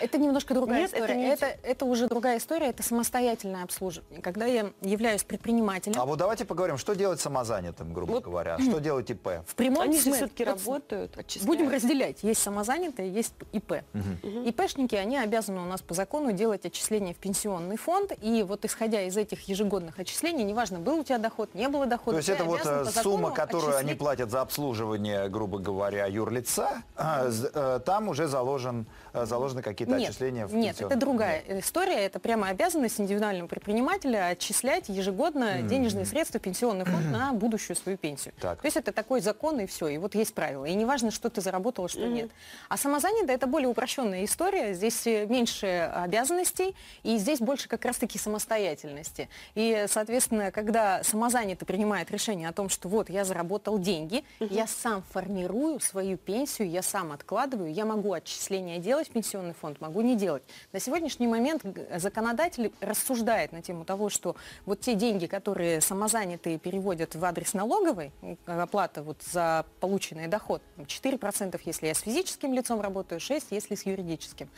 Это 0.00 0.18
немножко 0.18 0.54
другая 0.54 0.80
Нет, 0.82 0.90
это 0.92 0.98
история. 1.04 1.16
не 1.18 1.26
Это, 1.28 1.46
это, 1.62 1.84
уже 1.84 2.08
другая 2.08 2.38
история, 2.38 2.66
это 2.68 2.82
самостоятельное 2.82 3.64
обслуживание. 3.64 4.20
Когда 4.22 4.46
я 4.46 4.70
являюсь 4.82 5.22
предпринимателем, 5.24 6.00
А 6.00 6.04
вот 6.06 6.18
давайте 6.18 6.44
поговорим, 6.44 6.78
что 6.78 6.94
делать 6.94 7.20
самозанятым, 7.20 7.92
грубо 7.92 8.12
Вот. 8.12 8.24
говоря. 8.24 8.58
Что 8.58 8.78
делать 8.80 9.10
ИП? 9.10 9.28
в 9.46 9.54
прямом 9.54 9.82
Они 9.82 9.98
смысле- 9.98 10.26
все-таки 10.28 10.44
вот 10.44 10.50
работают, 10.58 11.18
отчисляют. 11.18 11.46
Будем 11.46 11.70
разделять. 11.70 12.22
Есть 12.22 12.42
самозанятые, 12.42 13.12
есть 13.12 13.34
ИП. 13.52 13.82
ИПшники, 14.24 14.94
они 14.94 15.18
обязаны 15.18 15.60
у 15.60 15.64
нас 15.66 15.80
по 15.82 15.94
закону 15.94 16.32
делать 16.32 16.64
отчисления 16.66 17.14
в 17.14 17.16
пенсионный 17.16 17.76
фонд. 17.76 18.12
И 18.22 18.42
вот 18.42 18.64
исходя 18.64 19.02
из 19.02 19.16
этих 19.16 19.48
ежегодных 19.48 19.98
отчислений, 19.98 20.44
неважно, 20.44 20.78
был 20.78 21.00
у 21.00 21.04
тебя 21.04 21.18
доход, 21.18 21.54
не 21.54 21.68
было 21.68 21.86
дохода. 21.86 22.09
То 22.10 22.16
есть 22.16 22.28
это 22.28 22.44
вот 22.44 22.60
э, 22.64 22.84
сумма, 23.02 23.30
которую 23.30 23.72
они 23.76 23.90
отчислить. 23.92 23.98
платят 23.98 24.30
за 24.30 24.40
обслуживание, 24.40 25.28
грубо 25.28 25.58
говоря, 25.58 26.06
юрлица, 26.06 26.82
з- 27.28 27.50
э, 27.54 27.80
там 27.84 28.08
уже 28.08 28.26
заложен, 28.28 28.86
заложены 29.12 29.62
какие-то 29.62 29.96
Нет, 29.96 30.10
отчисления 30.10 30.46
в 30.46 30.54
нет, 30.54 30.80
это 30.80 30.96
другая 30.96 31.42
история. 31.48 32.04
Это 32.04 32.18
прямо 32.18 32.48
обязанность 32.48 33.00
индивидуального 33.00 33.48
предпринимателя 33.48 34.28
отчислять 34.28 34.88
ежегодно 34.88 35.62
денежные 35.62 36.06
средства 36.06 36.38
в 36.38 36.42
пенсионный 36.42 36.84
фонд 36.84 37.10
на 37.10 37.32
будущую 37.32 37.76
свою 37.76 37.98
пенсию. 37.98 38.34
Так. 38.40 38.60
То 38.60 38.66
есть 38.66 38.76
это 38.76 38.92
такой 38.92 39.20
закон 39.20 39.60
и 39.60 39.66
все. 39.66 39.88
И 39.88 39.98
вот 39.98 40.14
есть 40.14 40.34
правила. 40.34 40.64
И 40.64 40.74
неважно, 40.74 41.10
что 41.10 41.30
ты 41.30 41.40
заработала, 41.40 41.88
что 41.88 42.06
нет. 42.06 42.30
А 42.68 42.76
самозанятая 42.76 43.36
это 43.36 43.46
более 43.46 43.68
упрощенная 43.68 44.24
история. 44.24 44.74
Здесь 44.74 45.06
э, 45.06 45.26
меньше 45.26 45.90
обязанностей 45.94 46.74
и 47.02 47.16
здесь 47.16 47.40
больше 47.40 47.68
как 47.68 47.84
раз-таки 47.84 48.18
самостоятельности. 48.18 49.28
И, 49.54 49.86
соответственно, 49.88 50.50
когда 50.50 51.02
самозанятый 51.02 51.66
принимает 51.66 52.10
решение 52.10 52.48
о 52.48 52.52
том, 52.52 52.68
что 52.68 52.88
вот 52.88 53.08
я 53.08 53.24
заработал 53.24 53.78
деньги, 53.78 54.24
я 54.40 54.66
сам 54.66 55.02
формирую 55.10 55.80
свою 55.80 56.16
пенсию, 56.16 56.68
я 56.68 56.82
сам 56.82 57.12
откладываю, 57.12 57.72
я 57.72 57.84
могу 57.84 58.12
отчисления 58.12 58.78
делать 58.78 58.99
в 59.08 59.12
пенсионный 59.12 59.54
фонд, 59.54 59.80
могу 59.80 60.00
не 60.00 60.16
делать. 60.16 60.42
На 60.72 60.80
сегодняшний 60.80 61.26
момент 61.26 61.62
законодатель 61.96 62.72
рассуждает 62.80 63.52
на 63.52 63.62
тему 63.62 63.84
того, 63.84 64.08
что 64.08 64.36
вот 64.66 64.80
те 64.80 64.94
деньги, 64.94 65.26
которые 65.26 65.80
самозанятые 65.80 66.58
переводят 66.58 67.14
в 67.14 67.24
адрес 67.24 67.54
налоговой, 67.54 68.12
м, 68.22 68.38
оплата 68.46 69.02
вот 69.02 69.22
за 69.22 69.64
полученный 69.80 70.26
доход, 70.26 70.62
4%, 70.86 71.60
если 71.64 71.86
я 71.86 71.94
с 71.94 72.00
физическим 72.00 72.54
лицом 72.54 72.80
работаю, 72.80 73.20
6%, 73.20 73.46
если 73.50 73.74
с 73.74 73.86
юридическим. 73.86 74.48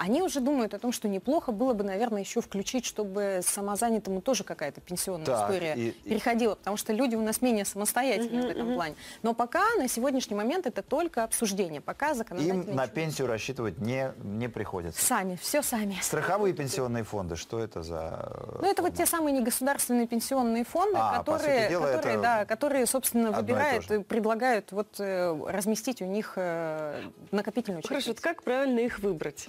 Они 0.00 0.22
уже 0.22 0.38
думают 0.40 0.74
о 0.74 0.78
том, 0.78 0.92
что 0.92 1.08
неплохо 1.08 1.50
было 1.50 1.72
бы, 1.74 1.82
наверное, 1.82 2.20
еще 2.20 2.40
включить, 2.40 2.84
чтобы 2.84 3.40
самозанятому 3.44 4.20
тоже 4.20 4.44
какая-то 4.44 4.80
пенсионная 4.80 5.26
Так, 5.26 5.50
история 5.50 5.74
и- 5.74 5.88
и- 5.88 6.08
переходила, 6.08 6.54
потому 6.54 6.76
что 6.76 6.92
люди 6.92 7.16
у 7.16 7.20
нас 7.22 7.42
менее 7.42 7.64
самостоятельны 7.64 8.42
в 8.42 8.50
этом 8.50 8.74
плане. 8.74 8.94
Но 9.22 9.34
пока 9.34 9.64
на 9.76 9.88
сегодняшний 9.88 10.36
момент 10.36 10.66
это 10.66 10.82
только 10.82 11.24
обсуждение, 11.24 11.80
пока 11.80 12.14
законодатель... 12.14 12.50
Им 12.70 12.76
на 12.76 12.82
ничего- 12.84 12.94
пенсию 12.94 13.26
рассчитывать 13.26 13.78
не, 13.78 14.12
не 14.22 14.48
приходится. 14.48 15.04
Сами, 15.04 15.36
все 15.42 15.62
сами. 15.62 15.98
Страховые 16.00 16.54
пенсионные 16.54 17.02
фонды, 17.02 17.34
что 17.34 17.58
это 17.58 17.82
за... 17.82 18.30
э, 18.30 18.58
Ну, 18.62 18.70
это 18.70 18.82
вот 18.82 18.94
те 18.94 19.04
самые 19.04 19.36
негосударственные 19.36 20.06
пенсионные 20.06 20.64
фонды, 20.64 20.96
А, 21.00 21.18
которые, 21.18 21.68
дела, 21.68 21.92
которые, 21.92 22.14
это 22.14 22.22
да, 22.22 22.44
которые, 22.44 22.86
собственно, 22.86 23.32
выбирают 23.32 23.90
и 23.90 23.98
предлагают 24.04 24.70
вот, 24.70 24.94
э, 25.00 25.36
разместить 25.48 26.00
у 26.02 26.04
них 26.06 26.34
э, 26.36 27.02
накопительную 27.32 27.82
часть. 27.82 27.88
Хорошо, 27.88 28.10
вот 28.10 28.20
как 28.20 28.44
правильно 28.44 28.78
их 28.78 29.00
выбрать? 29.00 29.48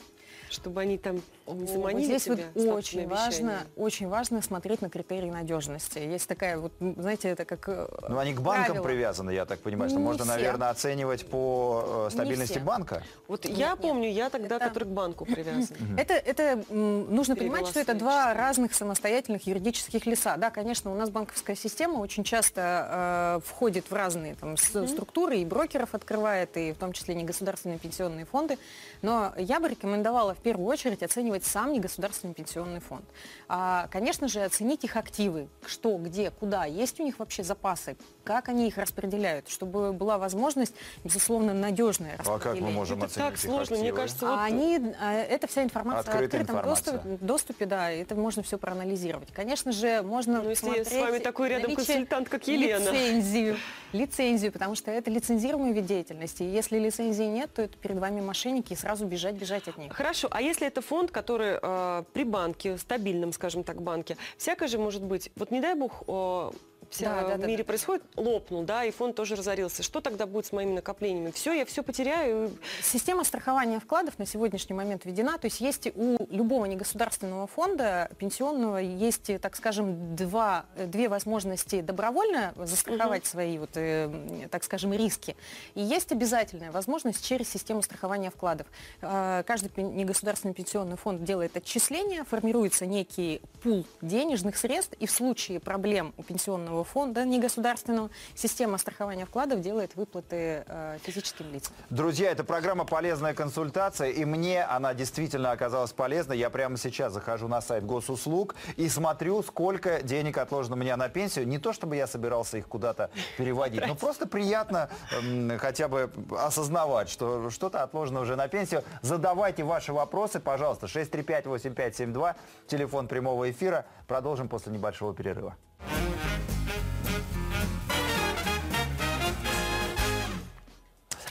Чтобы 0.49 0.81
они 0.81 0.97
там 0.97 1.15
не 1.15 1.21
Вот 1.45 1.69
заманили 1.69 2.05
здесь 2.05 2.23
тебя 2.23 2.37
вот 2.55 2.65
очень 2.77 3.07
важно, 3.07 3.59
очень 3.75 4.07
важно 4.07 4.41
смотреть 4.41 4.81
на 4.81 4.89
критерии 4.89 5.29
надежности. 5.29 5.99
Есть 5.99 6.27
такая 6.27 6.57
вот, 6.57 6.71
знаете, 6.79 7.29
это 7.29 7.45
как 7.45 7.69
э, 7.69 7.87
Ну, 8.09 8.17
они 8.17 8.33
к 8.33 8.41
банкам 8.41 8.65
правило. 8.77 8.83
привязаны, 8.83 9.31
я 9.31 9.45
так 9.45 9.59
понимаю, 9.59 9.89
что 9.89 9.99
Не 9.99 10.05
можно, 10.05 10.23
все. 10.23 10.33
наверное, 10.33 10.69
оценивать 10.69 11.27
по 11.27 12.07
э, 12.07 12.13
стабильности 12.13 12.57
банка. 12.59 13.03
Вот 13.27 13.45
Нет, 13.45 13.57
я 13.57 13.69
нет. 13.71 13.79
помню, 13.79 14.09
я 14.11 14.29
тогда, 14.31 14.55
Это- 14.55 14.65
который 14.69 14.85
к 14.85 14.91
банку 14.91 15.25
привязан. 15.25 15.75
Это, 15.97 16.13
это 16.15 16.63
нужно 16.73 17.35
понимать, 17.35 17.67
что 17.67 17.79
это 17.79 17.93
два 17.93 18.33
разных 18.33 18.73
самостоятельных 18.73 19.45
юридических 19.45 20.05
лица. 20.07 20.35
Да, 20.37 20.49
конечно, 20.49 20.91
у 20.91 20.95
нас 20.95 21.09
банковская 21.11 21.55
система 21.55 21.99
очень 21.99 22.23
часто 22.23 23.39
э, 23.41 23.47
входит 23.47 23.89
в 23.89 23.93
разные 23.93 24.35
там, 24.35 24.57
структуры, 24.57 25.37
и 25.37 25.45
брокеров 25.45 25.93
открывает, 25.93 26.57
и 26.57 26.71
в 26.73 26.77
том 26.77 26.93
числе 26.93 27.13
негосударственные 27.15 27.77
пенсионные 27.79 28.25
фонды. 28.25 28.57
Но 29.01 29.33
я 29.37 29.59
бы 29.59 29.69
рекомендовала 29.69 30.35
в 30.39 30.41
первую 30.41 30.67
очередь 30.67 31.03
оценивать 31.03 31.45
сам 31.45 31.73
негосударственный 31.73 32.33
пенсионный 32.33 32.79
фонд. 32.79 33.03
А, 33.49 33.87
конечно 33.91 34.27
же, 34.27 34.41
оценить 34.41 34.85
их 34.85 34.95
активы, 34.95 35.49
что, 35.65 35.97
где, 35.97 36.31
куда, 36.31 36.63
есть 36.65 36.99
у 36.99 37.03
них 37.03 37.19
вообще 37.19 37.43
запасы, 37.43 37.97
как 38.29 38.47
они 38.49 38.67
их 38.67 38.77
распределяют, 38.77 39.49
чтобы 39.49 39.91
была 39.91 40.19
возможность, 40.19 40.75
безусловно, 41.03 41.51
надежное 41.51 42.13
А 42.13 42.23
как 42.23 42.27
мы 42.27 42.35
распределение. 42.35 42.75
можем 42.75 42.97
Это 42.99 43.05
оценить 43.07 43.29
так 43.29 43.37
сложно, 43.39 43.75
мне 43.77 43.85
активы? 43.89 43.97
кажется, 43.97 44.25
вот 44.27 44.37
А 44.37 44.43
они, 44.43 44.93
а, 45.01 45.13
это 45.13 45.47
вся 45.47 45.63
информация 45.63 46.03
в 46.03 46.09
Открытая 46.09 46.41
открытом 46.41 46.55
информация. 46.59 46.93
доступе, 46.93 47.25
доступе, 47.25 47.65
да, 47.65 47.89
это 47.89 48.13
можно 48.13 48.43
все 48.43 48.59
проанализировать. 48.59 49.31
Конечно 49.31 49.71
же, 49.71 50.03
можно 50.03 50.43
Ну, 50.43 50.49
если 50.49 50.67
посмотреть 50.67 50.87
с 50.89 51.01
вами 51.01 51.17
такой 51.17 51.49
рядом 51.49 51.73
консультант, 51.75 52.29
как 52.29 52.47
Елена. 52.47 52.83
Лицензию, 52.91 53.57
лицензию, 53.93 54.51
потому 54.51 54.75
что 54.75 54.91
это 54.91 55.09
лицензируемый 55.09 55.73
вид 55.73 55.87
деятельности. 55.87 56.43
И 56.43 56.45
если 56.51 56.77
лицензии 56.77 57.23
нет, 57.23 57.51
то 57.55 57.63
это 57.63 57.77
перед 57.79 57.97
вами 57.97 58.21
мошенники, 58.21 58.73
и 58.73 58.75
сразу 58.75 59.05
бежать, 59.07 59.33
бежать 59.35 59.67
от 59.67 59.77
них. 59.79 59.91
Хорошо, 59.91 60.27
а 60.29 60.39
если 60.39 60.67
это 60.67 60.81
фонд, 60.83 61.09
который 61.09 61.57
э, 61.59 62.03
при 62.13 62.25
банке, 62.25 62.77
стабильном, 62.77 63.33
скажем 63.33 63.63
так, 63.63 63.81
банке, 63.81 64.17
всякое 64.37 64.67
же 64.67 64.77
может 64.77 65.01
быть, 65.03 65.31
вот 65.35 65.49
не 65.49 65.61
дай 65.61 65.73
бог, 65.73 66.03
э, 66.07 66.51
Да, 66.99 67.21
да, 67.21 67.35
в 67.35 67.39
да, 67.39 67.47
мире 67.47 67.59
да. 67.59 67.67
происходит, 67.67 68.03
лопнул, 68.15 68.63
да, 68.63 68.83
и 68.83 68.91
фонд 68.91 69.15
тоже 69.15 69.35
разорился. 69.35 69.83
Что 69.83 70.01
тогда 70.01 70.25
будет 70.25 70.45
с 70.45 70.51
моими 70.51 70.73
накоплениями? 70.73 71.31
Все, 71.31 71.53
я 71.53 71.65
все 71.65 71.83
потеряю. 71.83 72.51
Система 72.81 73.23
страхования 73.23 73.79
вкладов 73.79 74.17
на 74.19 74.25
сегодняшний 74.25 74.75
момент 74.75 75.05
введена, 75.05 75.37
то 75.37 75.45
есть 75.45 75.61
есть 75.61 75.87
у 75.95 76.17
любого 76.29 76.65
негосударственного 76.65 77.47
фонда 77.47 78.09
пенсионного 78.17 78.77
есть, 78.77 79.31
так 79.41 79.55
скажем, 79.55 80.15
два, 80.15 80.65
две 80.77 81.09
возможности 81.09 81.81
добровольно 81.81 82.53
застраховать 82.55 83.25
свои, 83.25 83.57
вот, 83.57 83.71
э, 83.75 84.47
так 84.51 84.63
скажем, 84.63 84.93
риски, 84.93 85.35
и 85.75 85.81
есть 85.81 86.11
обязательная 86.11 86.71
возможность 86.71 87.25
через 87.25 87.49
систему 87.49 87.81
страхования 87.81 88.31
вкладов. 88.31 88.67
Э, 89.01 89.43
Каждый 89.45 89.71
негосударственный 89.83 90.53
пенсионный 90.53 90.97
фонд 90.97 91.23
делает 91.23 91.55
отчисления, 91.57 92.23
формируется 92.23 92.85
некий 92.85 93.41
пул 93.63 93.85
денежных 94.01 94.57
средств, 94.57 94.93
и 94.99 95.05
в 95.05 95.11
случае 95.11 95.59
проблем 95.59 96.13
у 96.17 96.23
пенсионного 96.23 96.78
пенсионного 96.79 96.83
фонда 96.83 97.25
негосударственного, 97.25 98.09
система 98.35 98.77
страхования 98.77 99.25
вкладов 99.25 99.61
делает 99.61 99.95
выплаты 99.95 100.63
э, 100.67 100.97
физическим 101.03 101.51
лицам. 101.51 101.73
Друзья, 101.89 102.31
это 102.31 102.43
программа 102.43 102.85
«Полезная 102.85 103.33
консультация», 103.33 104.09
и 104.09 104.25
мне 104.25 104.63
она 104.63 104.93
действительно 104.93 105.51
оказалась 105.51 105.91
полезной. 105.91 106.37
Я 106.37 106.49
прямо 106.49 106.77
сейчас 106.77 107.13
захожу 107.13 107.47
на 107.47 107.61
сайт 107.61 107.85
госуслуг 107.85 108.55
и 108.77 108.89
смотрю, 108.89 109.43
сколько 109.43 110.01
денег 110.01 110.37
отложено 110.37 110.75
у 110.75 110.79
меня 110.79 110.97
на 110.97 111.09
пенсию. 111.09 111.47
Не 111.47 111.57
то, 111.57 111.73
чтобы 111.73 111.95
я 111.95 112.07
собирался 112.07 112.57
их 112.57 112.67
куда-то 112.67 113.09
переводить, 113.37 113.85
но 113.87 113.95
просто 113.95 114.27
приятно 114.27 114.89
м, 115.11 115.57
хотя 115.57 115.87
бы 115.87 116.09
осознавать, 116.37 117.09
что 117.09 117.49
что-то 117.49 117.83
отложено 117.83 118.21
уже 118.21 118.35
на 118.35 118.47
пенсию. 118.47 118.83
Задавайте 119.01 119.63
ваши 119.63 119.93
вопросы, 119.93 120.39
пожалуйста. 120.39 120.87
635-8572, 120.87 122.35
телефон 122.67 123.07
прямого 123.07 123.49
эфира. 123.49 123.85
Продолжим 124.07 124.47
после 124.47 124.71
небольшого 124.71 125.13
перерыва. 125.13 125.55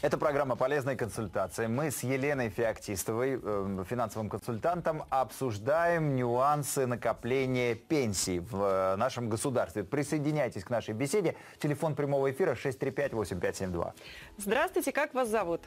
Это 0.01 0.17
программа 0.17 0.55
«Полезная 0.55 0.95
консультация». 0.95 1.67
Мы 1.67 1.91
с 1.91 2.05
Еленой 2.05 2.51
Феоктистовой, 2.51 3.41
э, 3.43 3.85
финансовым 3.89 4.29
консультантом, 4.29 5.03
обсуждаем 5.11 6.15
нюансы 6.15 6.87
накопления 6.87 7.75
пенсий 7.75 8.39
в 8.39 8.63
э, 8.63 8.97
нашем 8.97 9.29
государстве. 9.29 9.83
Присоединяйтесь 9.83 10.63
к 10.63 10.71
нашей 10.71 10.95
беседе. 10.95 11.35
Телефон 11.59 11.97
прямого 11.97 12.31
эфира 12.31 12.55
635-8572. 12.55 13.93
Здравствуйте, 14.37 14.93
как 14.93 15.15
вас 15.15 15.29
зовут? 15.29 15.63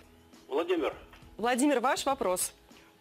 Владимир, 0.47 0.93
Владимир, 1.37 1.81
ваш 1.81 2.05
вопрос. 2.05 2.53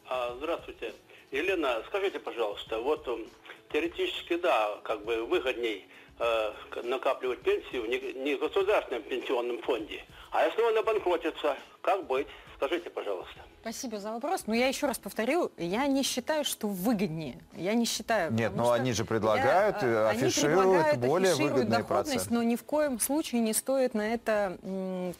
а, 0.08 0.34
здравствуйте. 0.37 0.92
Елена, 1.30 1.80
скажите, 1.87 2.18
пожалуйста, 2.18 2.80
вот 2.80 3.06
м, 3.06 3.25
теоретически, 3.72 4.36
да, 4.36 4.78
как 4.84 5.04
бы 5.04 5.24
выгодней 5.24 5.86
э, 6.18 6.52
накапливать 6.82 7.40
пенсию 7.42 7.86
не- 7.86 8.12
не 8.12 8.36
государственном 8.36 9.02
пенсионном 9.04 9.62
фонде. 9.62 10.04
А 10.32 10.44
если 10.46 10.62
он 10.62 10.76
обанкротится, 10.76 11.56
как 11.82 12.06
быть? 12.06 12.26
Скажите, 12.56 12.90
пожалуйста. 12.90 13.40
Спасибо 13.60 14.00
за 14.00 14.12
вопрос. 14.12 14.44
Но 14.46 14.54
я 14.54 14.68
еще 14.68 14.86
раз 14.86 14.98
повторю, 14.98 15.52
я 15.58 15.86
не 15.86 16.02
считаю, 16.02 16.44
что 16.44 16.66
выгоднее. 16.66 17.36
Я 17.54 17.74
не 17.74 17.84
считаю. 17.84 18.32
Нет, 18.32 18.52
но 18.56 18.64
что 18.64 18.72
они 18.72 18.92
же 18.92 19.04
предлагают, 19.04 19.82
я, 19.82 19.88
э, 19.88 19.92
э, 19.92 20.08
они 20.08 20.22
афишируют 20.22 20.60
предлагают, 20.60 21.00
более 21.00 21.32
афишируют 21.32 21.54
выгодные 21.54 21.78
доходность, 21.80 22.14
проценты. 22.14 22.34
но 22.34 22.42
ни 22.42 22.56
в 22.56 22.64
коем 22.64 22.98
случае 22.98 23.42
не 23.42 23.52
стоит 23.52 23.92
на 23.92 24.14
это, 24.14 24.56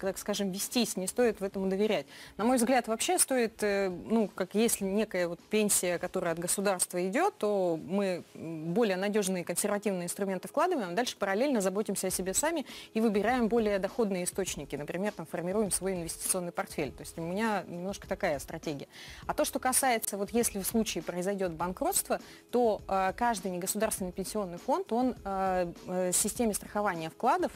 так 0.01 0.17
скажем, 0.17 0.53
вестись, 0.53 0.97
не 0.97 1.07
стоит 1.07 1.41
в 1.41 1.45
этому 1.45 1.69
доверять. 1.69 2.07
На 2.39 2.45
мой 2.45 2.57
взгляд, 2.57 2.89
вообще 2.89 3.19
стоит, 3.19 3.63
э, 3.63 3.91
ну, 3.91 4.31
как 4.35 4.55
если 4.55 4.87
некая 4.87 5.29
вот 5.29 5.41
пенсия, 5.51 5.99
которая 5.99 6.33
от 6.33 6.39
государства 6.39 7.07
идет, 7.07 7.37
то 7.37 7.79
мы 7.83 8.25
более 8.35 8.97
надежные 8.97 9.45
консервативные 9.45 10.07
инструменты 10.07 10.49
вкладываем, 10.49 10.89
а 10.89 10.93
дальше 10.93 11.15
параллельно 11.19 11.61
заботимся 11.61 12.07
о 12.07 12.11
себе 12.11 12.33
сами 12.33 12.65
и 12.95 13.03
выбираем 13.03 13.49
более 13.49 13.79
доходные 13.79 14.25
источники. 14.25 14.77
Например, 14.77 15.13
там 15.13 15.27
формируем 15.27 15.71
свой 15.71 15.93
инвестиционный 15.93 16.53
портфель. 16.53 16.93
То 16.93 17.03
есть 17.03 17.19
у 17.19 17.23
меня 17.23 17.65
немножко 17.69 18.09
такая 18.09 18.30
стратегия. 18.39 18.89
А 19.27 19.35
то, 19.35 19.45
что 19.45 19.59
касается, 19.59 20.17
вот 20.17 20.31
если 20.31 20.61
в 20.61 20.67
случае 20.67 21.03
произойдет 21.03 21.53
банкротство, 21.53 22.21
то 22.51 22.83
э, 22.89 23.13
каждый 23.17 23.51
негосударственный 23.51 24.13
пенсионный 24.13 24.59
фонд, 24.59 24.93
он 24.93 25.17
э, 25.25 25.73
э, 25.87 26.13
системе 26.13 26.55
страхования 26.55 27.11
вкладов 27.11 27.53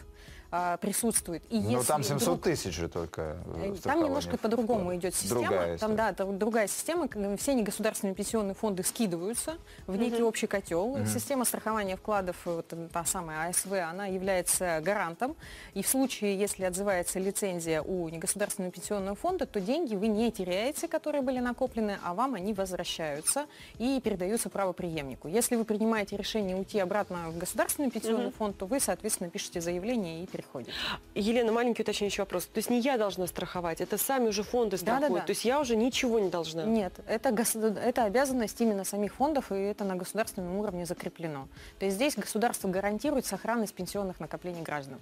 э, 0.54 0.78
присутствует. 0.80 1.42
И 1.50 1.58
Ну, 1.61 1.70
если 1.70 1.87
там 1.88 2.02
700 2.02 2.23
вдруг- 2.23 2.42
тысяч 2.42 2.75
же 2.75 2.88
только 2.88 3.37
э, 3.54 3.73
Э, 3.73 3.76
Там 3.82 4.02
немножко 4.04 4.37
по-другому 4.37 4.94
идет 4.96 5.14
система. 5.14 5.40
Другая 5.40 5.78
там, 5.78 5.96
да, 5.96 6.12
там 6.12 6.38
другая 6.38 6.68
система, 6.68 7.08
все 7.37 7.54
негосударственные 7.54 8.14
пенсионные 8.14 8.54
фонды 8.54 8.82
скидываются 8.84 9.54
в 9.87 9.96
некий 9.96 10.23
общий 10.23 10.46
котел. 10.46 10.96
Система 11.06 11.44
страхования 11.44 11.96
вкладов, 11.96 12.37
э, 12.46 12.50
вот 12.56 12.73
та 12.92 13.04
самая 13.04 13.49
АСВ, 13.49 13.73
она 13.73 14.06
является 14.06 14.80
гарантом. 14.82 15.37
И 15.75 15.82
в 15.82 15.88
случае, 15.88 16.38
если 16.38 16.64
отзывается 16.64 17.18
лицензия 17.18 17.82
у 17.82 18.08
негосударственного 18.08 18.73
пенсионного 18.73 19.16
фонда, 19.16 19.46
то 19.46 19.61
деньги 19.61 19.94
вы 19.94 20.06
не 20.08 20.30
теряете, 20.30 20.88
которые 20.88 21.23
были 21.23 21.40
накоплены, 21.40 21.99
а 22.04 22.14
вам 22.14 22.34
они 22.34 22.52
возвращаются 22.52 23.46
и 23.78 24.00
передаются 24.02 24.49
правоприемнику. 24.50 25.28
Если 25.28 25.56
вы 25.56 25.64
принимаете 25.64 26.16
решение 26.16 26.56
уйти 26.56 26.78
обратно 26.78 27.30
в 27.30 27.38
государственный 27.38 27.90
пенсионный 27.90 28.30
фонд, 28.32 28.58
то 28.58 28.66
вы, 28.66 28.80
соответственно, 28.80 29.30
пишете 29.30 29.61
заявление 29.61 30.23
и 30.23 30.26
переходите. 30.44 30.72
Елена, 31.14 31.52
маленький 31.52 31.82
уточняющий 31.82 32.20
вопрос. 32.20 32.46
То 32.46 32.58
есть 32.58 32.70
не 32.70 32.80
я 32.80 32.98
должна 32.98 33.26
страховать, 33.26 33.80
это 33.80 33.98
сами 33.98 34.28
уже 34.28 34.42
фонды 34.42 34.76
страхуют. 34.76 35.26
То 35.26 35.30
есть 35.30 35.44
я 35.44 35.60
уже 35.60 35.76
ничего 35.76 36.18
не 36.18 36.30
должна. 36.30 36.64
Нет, 36.64 36.92
это, 37.06 37.30
гос- 37.30 37.78
это 37.78 38.04
обязанность 38.04 38.60
именно 38.60 38.84
самих 38.84 39.14
фондов, 39.14 39.52
и 39.52 39.56
это 39.56 39.84
на 39.84 39.96
государственном 39.96 40.56
уровне 40.56 40.86
закреплено. 40.86 41.48
То 41.78 41.86
есть 41.86 41.96
здесь 41.96 42.16
государство 42.16 42.68
гарантирует 42.68 43.26
сохранность 43.26 43.74
пенсионных 43.74 44.20
накоплений 44.20 44.62
граждан. 44.62 44.98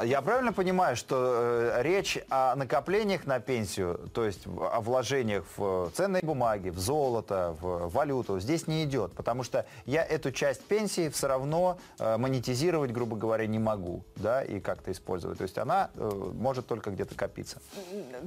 Я 0.00 0.22
правильно 0.22 0.54
понимаю, 0.54 0.96
что 0.96 1.74
э, 1.76 1.82
речь 1.82 2.18
о 2.30 2.56
накоплениях 2.56 3.26
на 3.26 3.40
пенсию, 3.40 4.10
то 4.14 4.24
есть 4.24 4.46
о 4.46 4.80
вложениях 4.80 5.44
в 5.56 5.90
ценные 5.94 6.22
бумаги, 6.22 6.70
в 6.70 6.78
золото, 6.78 7.54
в 7.60 7.88
валюту, 7.90 8.40
здесь 8.40 8.66
не 8.66 8.84
идет, 8.84 9.12
потому 9.12 9.42
что 9.42 9.66
я 9.84 10.02
эту 10.02 10.32
часть 10.32 10.62
пенсии 10.64 11.10
все 11.10 11.26
равно 11.26 11.78
э, 11.98 12.16
монетизировать, 12.16 12.90
грубо 12.90 13.16
говоря, 13.16 13.46
не 13.46 13.58
могу, 13.58 14.02
да, 14.16 14.42
и 14.42 14.60
как-то 14.60 14.92
использовать. 14.92 15.36
То 15.36 15.42
есть 15.42 15.58
она 15.58 15.90
э, 15.94 16.32
может 16.34 16.66
только 16.66 16.90
где-то 16.90 17.14
копиться. 17.14 17.60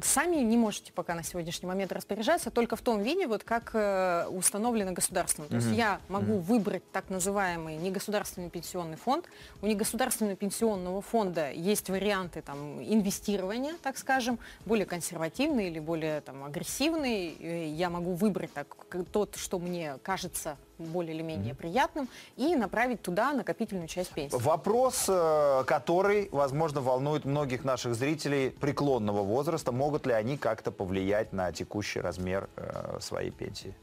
Сами 0.04 0.36
не 0.38 0.58
можете 0.58 0.93
пока 0.93 1.15
на 1.15 1.23
сегодняшний 1.23 1.67
момент 1.67 1.91
распоряжаться 1.91 2.51
только 2.51 2.75
в 2.75 2.82
том 2.82 3.01
виде, 3.01 3.25
вот 3.25 3.43
как 3.43 3.71
э, 3.73 4.28
установлено 4.30 4.91
государством. 4.91 5.47
То 5.47 5.56
есть 5.56 5.71
я 5.71 5.99
могу 6.10 6.38
выбрать 6.38 6.84
так 6.91 7.10
называемый 7.10 7.78
негосударственный 7.78 8.51
пенсионный 8.51 8.97
фонд. 8.97 9.25
У 9.63 9.65
негосударственного 9.65 10.36
пенсионного 10.36 11.01
фонда 11.01 11.54
есть 11.55 11.89
варианты 11.89 12.41
там, 12.41 12.81
инвестирования, 12.81 13.75
так 13.81 13.97
скажем, 13.97 14.39
более 14.65 14.85
консервативные 14.85 15.69
или 15.69 15.79
более 15.79 16.21
там, 16.21 16.43
агрессивные. 16.43 17.73
Я 17.73 17.89
могу 17.89 18.13
выбрать 18.13 18.53
так, 18.53 18.67
тот, 19.11 19.35
что 19.35 19.59
мне 19.59 19.97
кажется 20.03 20.57
более 20.77 21.15
или 21.15 21.21
менее 21.21 21.55
приятным, 21.55 22.09
и 22.35 22.55
направить 22.55 23.01
туда 23.01 23.31
накопительную 23.33 23.87
часть 23.87 24.11
пенсии. 24.11 24.35
Вопрос, 24.35 25.05
э, 25.07 25.63
который, 25.65 26.27
возможно, 26.31 26.81
волнует 26.81 27.23
многих 27.23 27.63
наших 27.63 27.95
зрителей 27.95 28.49
преклонного 28.49 29.23
возраста, 29.23 29.71
могут 29.71 30.05
ли 30.05 30.13
они 30.13 30.37
как-то 30.37 30.71
повлиять 30.71 31.31
на 31.31 31.51
текущий 31.53 32.01
размер 32.01 32.49
э, 32.57 32.97
своей 32.99 33.31
пенсии? 33.31 33.73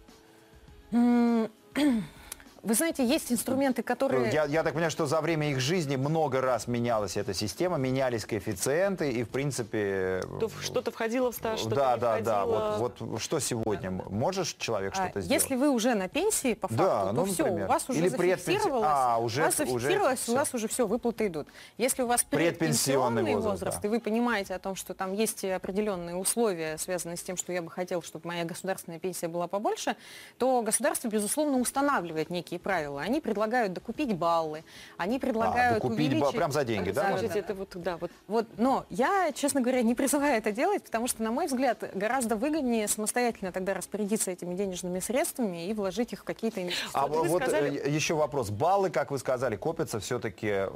Вы 2.62 2.74
знаете, 2.74 3.04
есть 3.04 3.32
инструменты, 3.32 3.82
которые... 3.82 4.30
Я, 4.32 4.44
я 4.44 4.62
так 4.62 4.74
понимаю, 4.74 4.92
что 4.92 5.06
за 5.06 5.20
время 5.20 5.50
их 5.50 5.58
жизни 5.58 5.96
много 5.96 6.40
раз 6.40 6.68
менялась 6.68 7.16
эта 7.16 7.34
система, 7.34 7.76
менялись 7.76 8.24
коэффициенты, 8.24 9.10
и, 9.10 9.24
в 9.24 9.28
принципе... 9.30 10.22
Что-то 10.60 10.92
входило 10.92 11.32
в 11.32 11.34
стаж, 11.34 11.58
что-то 11.58 11.74
Да, 11.74 11.94
не 11.94 12.00
да, 12.00 12.20
да. 12.20 12.40
входило. 12.44 12.76
Вот, 12.78 13.00
вот 13.00 13.20
что 13.20 13.40
сегодня? 13.40 13.90
Можешь 13.90 14.54
человек 14.60 14.92
А, 14.92 15.04
что-то 15.04 15.20
сделать? 15.22 15.42
Если 15.42 15.56
вы 15.56 15.70
уже 15.70 15.94
на 15.94 16.06
пенсии, 16.08 16.54
по 16.54 16.68
факту, 16.68 16.84
Да, 16.84 17.06
то 17.06 17.12
ну, 17.12 17.24
все, 17.24 17.42
например. 17.44 17.66
у 17.66 17.68
вас 17.68 17.88
уже 17.88 17.98
Или 17.98 18.08
зафиксировалось, 18.08 18.88
А, 18.88 19.18
уже- 19.18 19.40
у 19.40 19.44
вас 19.44 19.54
уже 19.60 19.66
зафиксировалось, 19.72 20.20
всё. 20.20 20.32
у 20.32 20.34
вас 20.36 20.54
уже 20.54 20.68
все, 20.68 20.86
выплаты 20.86 21.26
идут. 21.26 21.48
Если 21.78 22.02
у 22.02 22.06
вас 22.06 22.22
Предпенсионный 22.22 23.22
предпенсионный 23.22 23.34
возраст, 23.34 23.46
возраст, 23.62 23.80
да. 23.82 23.88
и 23.88 23.90
вы 23.90 23.98
понимаете 23.98 24.54
о 24.54 24.60
том, 24.60 24.76
что 24.76 24.94
там 24.94 25.12
есть 25.14 25.44
определенные 25.44 26.14
условия, 26.14 26.78
связанные 26.78 27.16
с 27.16 27.22
тем, 27.22 27.36
что 27.36 27.52
я 27.52 27.60
бы 27.60 27.70
хотел, 27.72 28.02
чтобы 28.02 28.28
моя 28.28 28.44
государственная 28.44 29.00
пенсия 29.00 29.26
была 29.26 29.48
побольше, 29.48 29.96
то 30.38 30.62
государство, 30.62 31.08
безусловно, 31.08 31.58
устанавливает 31.58 32.30
некие 32.30 32.51
правила. 32.58 33.00
Они 33.00 33.20
предлагают 33.20 33.72
докупить 33.72 34.14
баллы, 34.16 34.64
они 34.96 35.18
предлагают 35.18 35.82
докупить 35.82 36.10
ба- 36.10 36.14
увеличить... 36.16 36.36
прям 36.36 36.52
за 36.52 36.64
деньги, 36.64 36.90
да? 36.90 37.08
Слушайте, 37.10 37.38
это 37.38 37.54
вот, 37.54 37.70
да, 37.74 37.96
вот 37.96 38.10
Вот, 38.28 38.46
но 38.58 38.84
я, 38.90 39.32
честно 39.32 39.60
говоря, 39.60 39.82
не 39.82 39.94
призываю 39.94 40.36
это 40.36 40.52
делать, 40.52 40.82
потому 40.84 41.06
что, 41.08 41.22
на 41.22 41.30
мой 41.32 41.46
взгляд, 41.46 41.90
гораздо 41.94 42.36
выгоднее 42.36 42.88
самостоятельно 42.88 43.52
тогда 43.52 43.74
распорядиться 43.74 44.30
этими 44.30 44.54
денежными 44.54 44.98
средствами 45.00 45.66
и 45.66 45.74
вложить 45.74 46.12
их 46.12 46.20
в 46.20 46.24
какие-то 46.24 46.62
инвестиции. 46.62 46.90
А 46.94 47.06
Вот 47.06 47.26
вот 47.28 47.42
сказали- 47.42 47.78
э, 47.78 47.88
еще 47.90 48.14
вопрос. 48.14 48.50
Баллы, 48.50 48.90
как 48.90 49.10
вы 49.10 49.18
сказали, 49.18 49.56
копятся 49.56 50.00
все-таки 50.00 50.66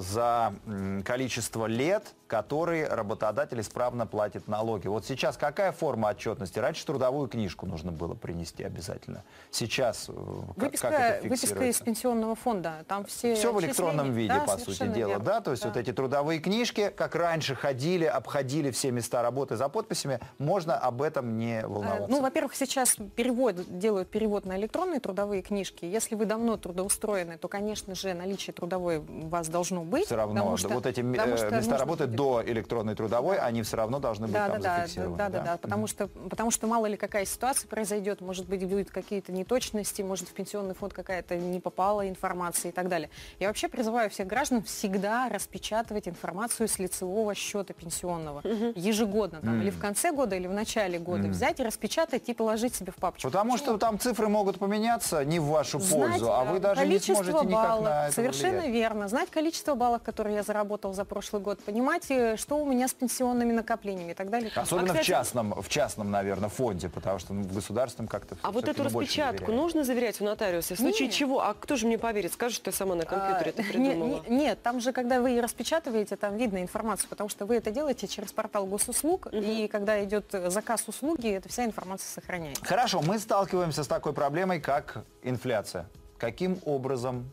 за 0.00 0.54
м, 0.66 1.02
количество 1.02 1.66
лет, 1.66 2.04
которые 2.28 2.86
работодатель 2.86 3.60
исправно 3.60 4.06
платит 4.06 4.46
налоги. 4.46 4.86
Вот 4.86 5.04
сейчас 5.06 5.36
какая 5.36 5.72
форма 5.72 6.08
отчетности? 6.10 6.58
Раньше 6.58 6.84
трудовую 6.86 7.28
книжку 7.28 7.66
нужно 7.66 7.90
было 7.90 8.14
принести 8.14 8.62
обязательно. 8.62 9.24
Сейчас 9.50 10.08
э, 10.08 10.12
Выписка, 10.56 10.90
как 10.90 11.00
это 11.00 11.28
выписка 11.28 11.64
из 11.64 11.80
пенсионного 11.80 12.34
фонда, 12.34 12.84
там 12.86 13.04
все 13.06 13.34
Все 13.34 13.52
в 13.52 13.60
электронном 13.60 14.12
виде, 14.12 14.34
Да, 14.34 14.40
по 14.40 14.58
сути 14.58 14.86
дела, 14.86 15.08
верно. 15.08 15.24
да? 15.24 15.40
То 15.40 15.50
есть 15.52 15.64
вот 15.64 15.76
эти 15.76 15.92
трудовые 15.92 16.38
книжки, 16.38 16.92
как 16.94 17.14
раньше 17.14 17.54
ходили, 17.54 18.04
обходили 18.04 18.70
все 18.70 18.90
места 18.90 19.22
работы 19.22 19.56
за 19.56 19.68
подписями, 19.68 20.20
можно 20.38 20.76
об 20.78 21.02
этом 21.02 21.38
не 21.38 21.60
Э, 21.62 21.66
волноваться. 21.66 22.08
Ну, 22.10 22.20
во-первых, 22.20 22.54
сейчас 22.54 22.96
перевод, 23.16 23.56
делают 23.78 24.10
перевод 24.10 24.44
на 24.44 24.56
электронные 24.58 25.00
трудовые 25.00 25.40
книжки. 25.40 25.86
Если 25.86 26.14
вы 26.14 26.26
давно 26.26 26.58
трудоустроены, 26.58 27.38
то, 27.38 27.48
конечно 27.48 27.94
же, 27.94 28.12
наличие 28.12 28.52
трудовой 28.52 28.98
у 28.98 29.28
вас 29.28 29.48
должно 29.48 29.82
быть. 29.82 30.04
все 30.06 30.16
равно 30.16 30.34
потому 30.34 30.50
да, 30.50 30.56
что- 30.58 30.68
вот 30.68 30.86
эти 30.86 31.00
потому 31.00 31.34
э, 31.34 31.36
что 31.38 31.50
места 31.50 31.78
работы 31.78 32.06
до 32.18 32.42
электронной 32.44 32.96
трудовой, 32.96 33.38
они 33.38 33.62
все 33.62 33.76
равно 33.76 34.00
должны 34.00 34.26
быть 34.26 34.34
Да, 34.34 34.48
там 34.48 34.60
да, 34.60 34.68
да, 34.68 34.76
зафиксированы. 34.80 35.16
да, 35.16 35.28
да, 35.28 35.42
да, 35.44 35.56
потому 35.56 35.86
что, 35.86 36.08
потому 36.08 36.50
что 36.50 36.66
мало 36.66 36.86
ли 36.86 36.96
какая 36.96 37.24
ситуация 37.24 37.68
произойдет, 37.68 38.20
может 38.20 38.48
быть, 38.48 38.66
будут 38.66 38.90
какие-то 38.90 39.30
неточности, 39.30 40.02
может 40.02 40.28
в 40.28 40.32
пенсионный 40.32 40.74
фонд 40.74 40.92
какая-то 40.94 41.36
не 41.36 41.60
попала 41.60 42.08
информация 42.08 42.70
и 42.70 42.72
так 42.72 42.88
далее. 42.88 43.08
Я 43.38 43.46
вообще 43.46 43.68
призываю 43.68 44.10
всех 44.10 44.26
граждан 44.26 44.64
всегда 44.64 45.28
распечатывать 45.28 46.08
информацию 46.08 46.66
с 46.66 46.80
лицевого 46.80 47.36
счета 47.36 47.72
пенсионного 47.72 48.40
ежегодно, 48.74 49.40
там, 49.40 49.62
или 49.62 49.70
в 49.70 49.78
конце 49.78 50.10
года, 50.10 50.34
или 50.34 50.48
в 50.48 50.52
начале 50.52 50.98
года, 50.98 51.28
взять 51.28 51.60
и 51.60 51.62
распечатать 51.62 52.28
и 52.28 52.34
положить 52.34 52.74
себе 52.74 52.90
в 52.90 52.96
папочку. 52.96 53.28
Потому 53.28 53.56
что 53.56 53.78
там 53.78 54.00
цифры 54.00 54.26
могут 54.28 54.58
поменяться 54.58 55.24
не 55.24 55.38
в 55.38 55.44
вашу 55.44 55.78
Знать, 55.78 56.10
пользу, 56.10 56.32
а 56.32 56.42
вы 56.44 56.58
даже 56.58 56.84
не 56.84 56.98
сможете 56.98 57.46
никак 57.46 57.48
баллов, 57.48 57.84
на 57.84 58.06
это 58.06 58.14
Совершенно 58.14 58.62
повлиять. 58.62 58.74
верно. 58.74 59.06
Знать 59.08 59.30
количество 59.30 59.76
баллов, 59.76 60.02
которые 60.02 60.34
я 60.36 60.42
заработал 60.42 60.92
за 60.94 61.04
прошлый 61.04 61.40
год, 61.42 61.62
понимать, 61.62 62.07
э, 62.10 62.36
что 62.36 62.56
у 62.58 62.66
меня 62.66 62.88
с 62.88 62.94
пенсионными 62.94 63.52
накоплениями 63.52 64.12
и 64.12 64.14
так 64.14 64.30
далее. 64.30 64.50
Особенно 64.54 64.84
А, 64.84 64.88
кстати- 64.88 65.04
в 65.04 65.06
частном, 65.08 65.62
в 65.62 65.68
частном, 65.68 66.10
наверное, 66.10 66.48
фонде, 66.48 66.88
потому 66.88 67.18
что 67.18 67.34
ну, 67.34 67.42
в 67.42 67.52
государственном 67.54 68.08
как-то 68.08 68.36
А 68.42 68.50
вот 68.50 68.68
эту 68.68 68.82
распечатку 68.84 69.52
нужно 69.52 69.84
заверять 69.84 70.20
у 70.20 70.24
нотариуса? 70.24 70.74
В 70.74 70.78
случае 70.78 71.08
Не. 71.08 71.12
чего? 71.12 71.40
А 71.42 71.54
кто 71.54 71.76
же 71.76 71.86
мне 71.86 71.98
поверит? 71.98 72.32
Скажет, 72.32 72.56
что 72.56 72.70
я 72.70 72.76
сама 72.76 72.94
на 72.94 73.04
компьютере 73.04 73.50
это 73.50 73.62
А, 73.62 73.64
не- 73.64 73.72
придумала. 73.90 74.24
не- 74.28 74.36
нет, 74.36 74.62
там 74.62 74.80
же, 74.80 74.92
когда 74.92 75.20
вы 75.20 75.40
распечатываете, 75.40 76.16
там 76.16 76.36
видно 76.36 76.62
информацию, 76.62 77.08
потому 77.08 77.28
что 77.28 77.46
вы 77.46 77.56
это 77.56 77.70
делаете 77.70 78.06
через 78.08 78.32
портал 78.32 78.66
госуслуг, 78.66 79.28
и 79.32 79.68
когда 79.68 80.02
идет 80.04 80.26
заказ 80.48 80.84
услуги, 80.88 81.28
эта 81.30 81.48
вся 81.48 81.64
информация 81.64 82.08
сохраняется. 82.08 82.64
Хорошо, 82.64 83.00
мы 83.02 83.18
сталкиваемся 83.18 83.84
с 83.84 83.86
такой 83.86 84.12
проблемой, 84.12 84.60
как 84.60 85.04
инфляция. 85.22 85.86
Каким 86.18 86.58
образом 86.64 87.28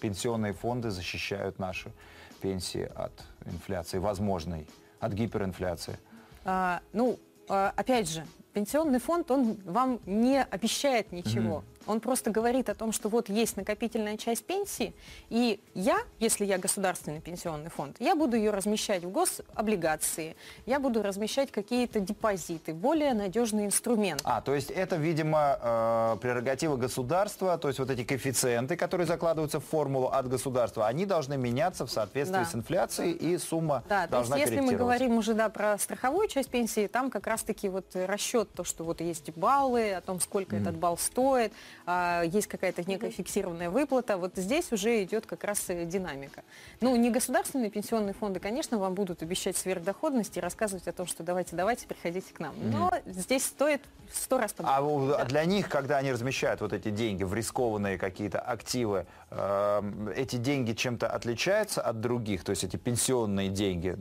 пенсионные 0.00 0.52
фонды 0.52 0.90
защищают 0.90 1.58
наши 1.58 1.90
пенсии 2.38 2.90
от 2.94 3.12
инфляции, 3.46 3.98
возможной, 3.98 4.66
от 5.00 5.12
гиперинфляции? 5.12 5.98
А, 6.44 6.80
ну, 6.92 7.18
а, 7.48 7.72
опять 7.76 8.08
же, 8.08 8.24
пенсионный 8.52 9.00
фонд, 9.00 9.30
он 9.30 9.54
вам 9.64 10.00
не 10.06 10.42
обещает 10.42 11.12
ничего. 11.12 11.64
Он 11.88 12.00
просто 12.00 12.30
говорит 12.30 12.68
о 12.68 12.74
том, 12.74 12.92
что 12.92 13.08
вот 13.08 13.30
есть 13.30 13.56
накопительная 13.56 14.18
часть 14.18 14.44
пенсии, 14.44 14.92
и 15.30 15.58
я, 15.74 15.98
если 16.18 16.44
я 16.44 16.58
государственный 16.58 17.20
пенсионный 17.20 17.70
фонд, 17.70 17.96
я 17.98 18.14
буду 18.14 18.36
ее 18.36 18.50
размещать 18.50 19.02
в 19.04 19.10
гособлигации, 19.10 20.36
я 20.66 20.80
буду 20.80 21.02
размещать 21.02 21.50
какие-то 21.50 22.00
депозиты, 22.00 22.74
более 22.74 23.14
надежный 23.14 23.64
инструмент. 23.64 24.20
А, 24.24 24.42
то 24.42 24.54
есть 24.54 24.70
это, 24.70 24.96
видимо, 24.96 25.58
э, 25.60 26.16
прерогатива 26.20 26.76
государства, 26.76 27.56
то 27.56 27.68
есть 27.68 27.80
вот 27.80 27.88
эти 27.88 28.04
коэффициенты, 28.04 28.76
которые 28.76 29.06
закладываются 29.06 29.58
в 29.58 29.64
формулу 29.64 30.08
от 30.08 30.28
государства, 30.28 30.86
они 30.86 31.06
должны 31.06 31.38
меняться 31.38 31.86
в 31.86 31.90
соответствии 31.90 32.40
Да. 32.40 32.44
с 32.44 32.54
инфляцией, 32.54 33.12
и 33.12 33.38
сумма 33.38 33.82
Да, 33.88 34.06
то 34.06 34.18
есть 34.18 34.30
должна 34.30 34.36
если 34.36 34.60
мы 34.60 34.74
говорим 34.74 35.16
уже 35.16 35.32
да, 35.32 35.48
про 35.48 35.78
страховую 35.78 36.28
часть 36.28 36.50
пенсии, 36.50 36.86
там 36.86 37.10
как 37.10 37.26
раз-таки 37.26 37.70
вот 37.70 37.86
расчет, 37.94 38.52
то, 38.52 38.62
что 38.62 38.84
вот 38.84 39.00
есть 39.00 39.30
баллы, 39.36 39.94
о 39.94 40.02
том, 40.02 40.20
сколько 40.20 40.54
этот 40.54 40.76
балл 40.76 40.98
стоит, 40.98 41.52
а, 41.86 42.22
есть 42.22 42.46
какая-то 42.46 42.88
некая 42.88 43.10
фиксированная 43.10 43.70
выплата, 43.70 44.16
вот 44.16 44.32
здесь 44.36 44.72
уже 44.72 45.02
идет 45.04 45.26
как 45.26 45.44
раз 45.44 45.64
э, 45.68 45.84
динамика. 45.84 46.42
Ну, 46.80 46.94
не 46.96 47.10
государственные 47.10 47.70
пенсионные 47.70 48.14
фонды, 48.14 48.40
конечно, 48.40 48.78
вам 48.78 48.94
будут 48.94 49.22
обещать 49.22 49.56
сверхдоходность 49.56 50.36
и 50.36 50.40
рассказывать 50.40 50.86
о 50.88 50.92
том, 50.92 51.06
что 51.06 51.22
давайте, 51.22 51.56
давайте, 51.56 51.86
приходите 51.86 52.32
к 52.32 52.40
нам. 52.40 52.54
Но 52.62 52.92
здесь 53.06 53.44
стоит 53.46 53.80
сто 54.12 54.38
раз 54.38 54.52
подумать. 54.52 55.16
А 55.18 55.24
для 55.24 55.44
них, 55.44 55.68
когда 55.68 55.98
они 55.98 56.12
размещают 56.12 56.60
вот 56.60 56.72
эти 56.72 56.90
деньги 56.90 57.24
в 57.24 57.32
рискованные 57.34 57.98
какие-то 57.98 58.40
активы, 58.40 59.06
эм, 59.30 60.08
эти 60.08 60.36
деньги 60.36 60.72
чем-то 60.72 61.08
отличаются 61.08 61.80
от 61.80 62.00
других, 62.00 62.44
то 62.44 62.50
есть 62.50 62.64
эти 62.64 62.76
пенсионные 62.76 63.48
деньги? 63.48 63.96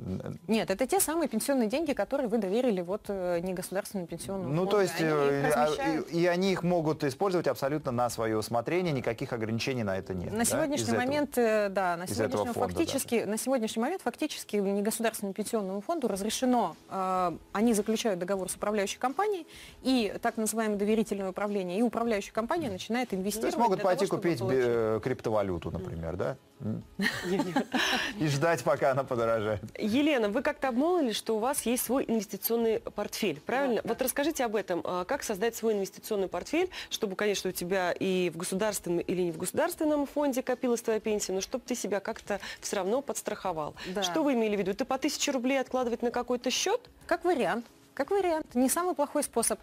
Нет, 0.47 0.69
это 0.69 0.87
те 0.87 0.99
самые 0.99 1.27
пенсионные 1.29 1.69
деньги, 1.69 1.93
которые 1.93 2.27
вы 2.27 2.37
доверили 2.37 2.81
вот 2.81 3.03
э, 3.07 3.39
негосударственному 3.39 4.07
пенсионному 4.07 4.49
Ну, 4.49 4.61
фонду. 4.61 4.71
то 4.71 4.81
есть, 4.81 4.99
Они 4.99 5.09
э, 5.09 5.51
а, 5.53 6.03
и, 6.11 6.21
и 6.21 6.25
они 6.25 6.51
их 6.51 6.63
могут 6.63 7.03
использовать 7.03 7.47
абсолютно 7.47 7.66
на 7.91 8.09
свое 8.09 8.37
усмотрение, 8.37 8.93
никаких 8.93 9.33
ограничений 9.33 9.83
на 9.83 9.97
это 9.97 10.13
нет. 10.13 10.31
На 10.31 10.39
да, 10.39 10.45
сегодняшний 10.45 10.83
из 10.83 10.89
этого? 10.89 11.01
момент, 11.01 11.37
э, 11.37 11.69
да, 11.69 11.97
на 11.97 12.07
сегодняшний, 12.07 12.25
этого 12.25 12.53
фонда 12.53 12.73
фактически, 12.75 13.23
на 13.25 13.37
сегодняшний 13.37 13.81
момент 13.81 14.01
фактически 14.01 14.55
негосударственному 14.57 15.33
пенсионному 15.33 15.81
фонду 15.81 16.07
разрешено, 16.07 16.75
э, 16.89 17.37
они 17.51 17.73
заключают 17.73 18.19
договор 18.19 18.49
с 18.49 18.55
управляющей 18.55 18.99
компанией, 18.99 19.45
и 19.83 20.13
так 20.21 20.37
называемое 20.37 20.77
доверительное 20.77 21.29
управление, 21.29 21.79
и 21.79 21.81
управляющая 21.81 22.33
компания 22.33 22.69
начинает 22.69 23.13
инвестировать. 23.13 23.53
То 23.53 23.57
есть 23.57 23.57
могут 23.57 23.79
того, 23.79 23.89
пойти 23.89 24.05
чтобы 24.05 24.21
купить 24.21 24.39
получить. 24.39 24.61
э, 24.63 24.99
криптовалюту, 25.03 25.71
например, 25.71 26.15
да? 26.15 26.37
И 28.19 28.27
ждать, 28.27 28.63
пока 28.63 28.91
она 28.91 29.03
подорожает. 29.03 29.61
Елена, 29.77 30.29
вы 30.29 30.41
как-то 30.41 30.69
обмолвили, 30.69 31.11
что 31.11 31.35
у 31.35 31.39
вас 31.39 31.61
есть 31.63 31.83
свой 31.83 32.05
инвестиционный 32.07 32.79
портфель, 32.79 33.39
правильно? 33.41 33.81
Вот 33.83 34.01
расскажите 34.01 34.43
об 34.43 34.55
этом. 34.55 34.81
А 34.83 35.05
Как 35.05 35.23
создать 35.23 35.55
свой 35.55 35.73
инвестиционный 35.73 36.27
портфель, 36.27 36.69
чтобы, 36.89 37.15
конечно, 37.15 37.46
у 37.47 37.51
тебя 37.51 37.91
и 37.91 38.29
в 38.29 38.37
государственном 38.37 38.99
или 38.99 39.21
не 39.21 39.31
в 39.31 39.37
государственном 39.37 40.05
фонде 40.05 40.41
копилась 40.41 40.81
твоя 40.81 40.99
пенсия, 40.99 41.33
но 41.33 41.41
чтобы 41.41 41.63
ты 41.65 41.75
себя 41.75 41.99
как-то 41.99 42.39
все 42.61 42.77
равно 42.77 43.01
подстраховал. 43.01 43.75
Да. 43.87 44.03
Что 44.03 44.23
вы 44.23 44.33
имели 44.33 44.55
в 44.55 44.59
виду? 44.59 44.73
Ты 44.73 44.85
по 44.85 44.97
тысяче 44.97 45.31
рублей 45.31 45.59
откладывать 45.59 46.01
на 46.01 46.11
какой-то 46.11 46.51
счет? 46.51 46.81
Как 47.05 47.25
вариант. 47.25 47.65
Как 47.93 48.11
вариант. 48.11 48.53
Не 48.53 48.69
самый 48.69 48.93
плохой 48.93 49.23
способ. 49.23 49.59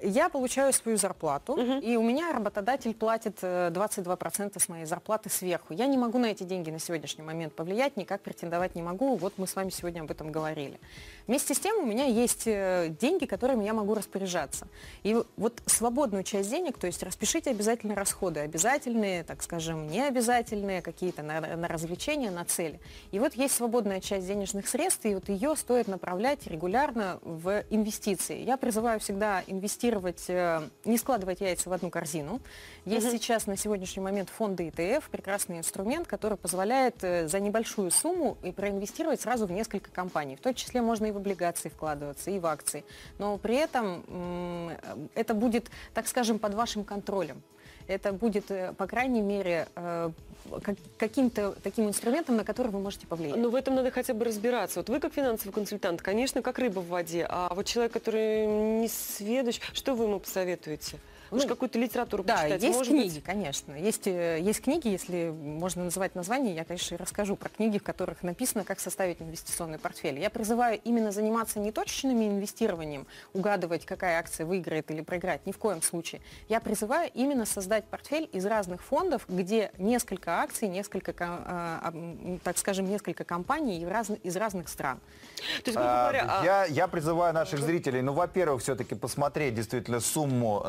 Э, 0.00 0.08
Я 0.08 0.28
получаю 0.28 0.72
свою 0.72 0.98
зарплату, 0.98 1.56
и 1.56 1.96
у 1.96 2.02
меня 2.02 2.32
работодатель 2.32 2.94
платит 2.94 3.38
э, 3.42 3.70
22% 3.70 4.58
с 4.58 4.68
моей 4.68 4.84
зарплаты 4.84 5.30
сверху. 5.30 5.72
Я 5.72 5.86
не 5.86 5.96
могу 5.96 6.18
на 6.18 6.26
эти 6.26 6.42
деньги 6.42 6.70
на 6.70 6.78
сегодняшний 6.78 7.22
момент 7.22 7.54
повлиять, 7.54 7.96
никак 7.96 8.20
претендовать 8.22 8.74
не 8.74 8.82
могу. 8.82 9.16
Вот 9.16 9.34
мы 9.36 9.46
с 9.46 9.56
вами 9.56 9.70
сегодня 9.70 10.02
об 10.02 10.10
этом 10.10 10.32
говорили. 10.32 10.78
Вместе 11.26 11.54
с 11.54 11.60
тем 11.60 11.76
у 11.78 11.86
меня 11.86 12.04
есть 12.04 12.46
э, 12.46 12.88
деньги, 13.00 13.26
которыми 13.26 13.64
я 13.64 13.74
могу 13.74 13.94
распоряжаться. 13.94 14.66
И 15.02 15.16
вот 15.36 15.62
свободную 15.66 16.24
часть 16.24 16.50
денег, 16.50 16.78
то 16.78 16.86
есть 16.86 17.02
распишите 17.02 17.50
обязательно 17.50 17.94
расходы, 17.94 18.40
обязательные, 18.40 19.22
так 19.24 19.42
скажем, 19.42 19.88
необязательные, 19.88 20.82
какие-то 20.82 21.22
на, 21.22 21.40
на 21.40 21.68
развлечения, 21.68 22.30
на 22.30 22.44
цели. 22.44 22.80
И 23.12 23.18
вот 23.18 23.34
есть 23.34 23.54
свободная 23.54 24.00
часть 24.00 24.26
денежных 24.26 24.68
средств, 24.68 25.04
и 25.04 25.14
вот 25.14 25.28
ее 25.28 25.56
стоит 25.56 25.88
направлять 25.88 26.46
регулярно 26.46 27.18
в 27.22 27.62
инвестиции. 27.70 28.42
Я 28.42 28.56
призываю 28.56 29.00
всегда 29.00 29.42
инвестировать, 29.46 29.89
э, 30.28 30.68
не 30.84 30.98
складывать 30.98 31.40
яйца 31.40 31.68
в 31.68 31.72
одну 31.72 31.90
корзину. 31.90 32.40
Есть 32.84 33.10
сейчас 33.10 33.46
на 33.46 33.56
сегодняшний 33.56 34.02
момент 34.02 34.30
фонды 34.30 34.68
ETF, 34.68 35.04
прекрасный 35.10 35.58
инструмент, 35.58 36.06
который 36.06 36.38
позволяет 36.38 37.02
э, 37.02 37.28
за 37.28 37.40
небольшую 37.40 37.90
сумму 37.90 38.38
и 38.42 38.52
проинвестировать 38.52 39.20
сразу 39.20 39.46
в 39.46 39.52
несколько 39.52 39.90
компаний. 39.90 40.36
В 40.36 40.40
том 40.40 40.54
числе 40.54 40.82
можно 40.82 41.06
и 41.06 41.10
в 41.10 41.16
облигации 41.16 41.68
вкладываться, 41.68 42.30
и 42.30 42.38
в 42.38 42.46
акции. 42.46 42.84
Но 43.18 43.38
при 43.38 43.56
этом 43.56 44.04
м, 44.08 44.70
это 45.14 45.34
будет, 45.34 45.70
так 45.94 46.06
скажем, 46.06 46.38
под 46.38 46.54
вашим 46.54 46.84
контролем. 46.84 47.42
Это 47.90 48.12
будет, 48.12 48.50
э, 48.52 48.72
по 48.78 48.86
крайней 48.86 49.20
мере, 49.20 49.66
э, 49.74 50.10
как- 50.62 50.76
каким-то 50.96 51.56
таким 51.62 51.88
инструментом, 51.88 52.36
на 52.36 52.44
который 52.44 52.70
вы 52.70 52.78
можете 52.78 53.06
повлиять. 53.08 53.36
Но 53.36 53.50
в 53.50 53.54
этом 53.56 53.74
надо 53.74 53.90
хотя 53.90 54.14
бы 54.14 54.24
разбираться. 54.24 54.78
Вот 54.78 54.88
вы 54.88 55.00
как 55.00 55.12
финансовый 55.12 55.50
консультант, 55.50 56.00
конечно, 56.00 56.40
как 56.40 56.60
рыба 56.60 56.78
в 56.78 56.86
воде, 56.88 57.26
а 57.28 57.52
вот 57.52 57.66
человек, 57.66 57.92
который 57.92 58.46
не 58.46 58.86
сведущ, 58.88 59.60
что 59.72 59.94
вы 59.94 60.04
ему 60.04 60.20
посоветуете? 60.20 60.98
Может, 61.30 61.48
Ну, 61.48 61.54
какую-то 61.54 61.78
литературу 61.78 62.22
Да, 62.24 62.36
почитать? 62.36 62.62
есть 62.62 62.76
Может 62.76 62.92
книги, 62.92 63.14
быть, 63.16 63.24
конечно. 63.24 63.72
Есть, 63.74 64.06
э, 64.06 64.38
есть 64.40 64.62
книги, 64.62 64.88
если 64.88 65.30
можно 65.30 65.84
называть 65.84 66.14
название, 66.14 66.54
я, 66.54 66.64
конечно, 66.64 66.94
и 66.94 66.98
расскажу 66.98 67.36
про 67.36 67.48
книги, 67.48 67.78
в 67.78 67.82
которых 67.82 68.22
написано, 68.22 68.64
как 68.64 68.80
составить 68.80 69.20
инвестиционный 69.22 69.78
портфель. 69.78 70.18
Я 70.18 70.30
призываю 70.30 70.80
именно 70.82 71.12
заниматься 71.12 71.58
не 71.60 71.72
точечным 71.72 72.20
инвестированием, 72.20 73.06
угадывать, 73.32 73.84
какая 73.86 74.18
акция 74.18 74.44
выиграет 74.46 74.90
или 74.90 75.02
проиграет, 75.02 75.46
ни 75.46 75.52
в 75.52 75.58
коем 75.58 75.82
случае. 75.82 76.20
Я 76.48 76.60
призываю 76.60 77.10
именно 77.14 77.46
создать 77.46 77.84
портфель 77.84 78.28
из 78.32 78.44
разных 78.46 78.82
фондов, 78.82 79.24
где 79.28 79.70
несколько 79.78 80.40
акций, 80.40 80.68
несколько, 80.68 81.12
ко- 81.12 81.26
а, 81.46 81.94
так 82.42 82.58
скажем, 82.58 82.88
несколько 82.88 83.24
компаний 83.24 83.86
из 84.22 84.36
разных 84.36 84.68
стран. 84.68 84.98
То 85.36 85.70
есть, 85.70 85.76
грубо 85.76 85.90
А, 85.90 86.02
говоря, 86.10 86.26
а- 86.28 86.44
Я, 86.44 86.64
я 86.64 86.88
призываю 86.88 87.32
наших 87.34 87.60
зрителей, 87.60 88.02
ну, 88.02 88.12
во-первых, 88.12 88.62
все-таки 88.62 88.94
посмотреть 88.94 89.54
действительно 89.54 90.00
сумму, 90.00 90.64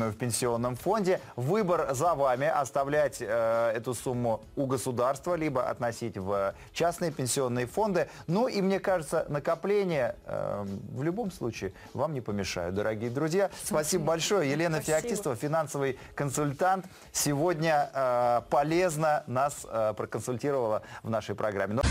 накопленную 0.00 0.12
в 0.12 0.16
пенсионном 0.16 0.76
фонде. 0.76 1.20
Выбор 1.36 1.94
за 1.94 2.14
вами, 2.14 2.46
оставлять 2.46 3.18
э, 3.20 3.72
эту 3.74 3.94
сумму 3.94 4.40
у 4.56 4.66
государства, 4.66 5.34
либо 5.36 5.62
относить 5.62 6.16
в 6.16 6.54
частные 6.72 7.10
пенсионные 7.10 7.66
фонды. 7.66 8.08
Ну 8.26 8.48
и 8.48 8.60
мне 8.62 8.80
кажется, 8.80 9.26
накопление 9.28 10.16
э, 10.26 10.64
в 10.92 11.02
любом 11.02 11.30
случае 11.30 11.72
вам 11.94 12.14
не 12.14 12.20
помешают, 12.20 12.74
дорогие 12.74 13.10
друзья. 13.10 13.50
Спасибо 13.62 14.04
большое. 14.04 14.50
Елена 14.50 14.76
Спасибо. 14.76 14.98
Феоктистова, 14.98 15.36
финансовый 15.36 15.98
консультант, 16.14 16.86
сегодня 17.12 17.90
э, 17.92 18.42
полезно 18.50 19.22
нас 19.26 19.66
э, 19.68 19.94
проконсультировала 19.96 20.82
в 21.02 21.10
нашей 21.10 21.34
программе. 21.34 21.74
Ну, 21.74 21.82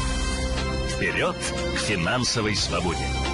Вперед 0.90 1.36
к 1.36 1.80
финансовой 1.80 2.56
свободе! 2.56 3.29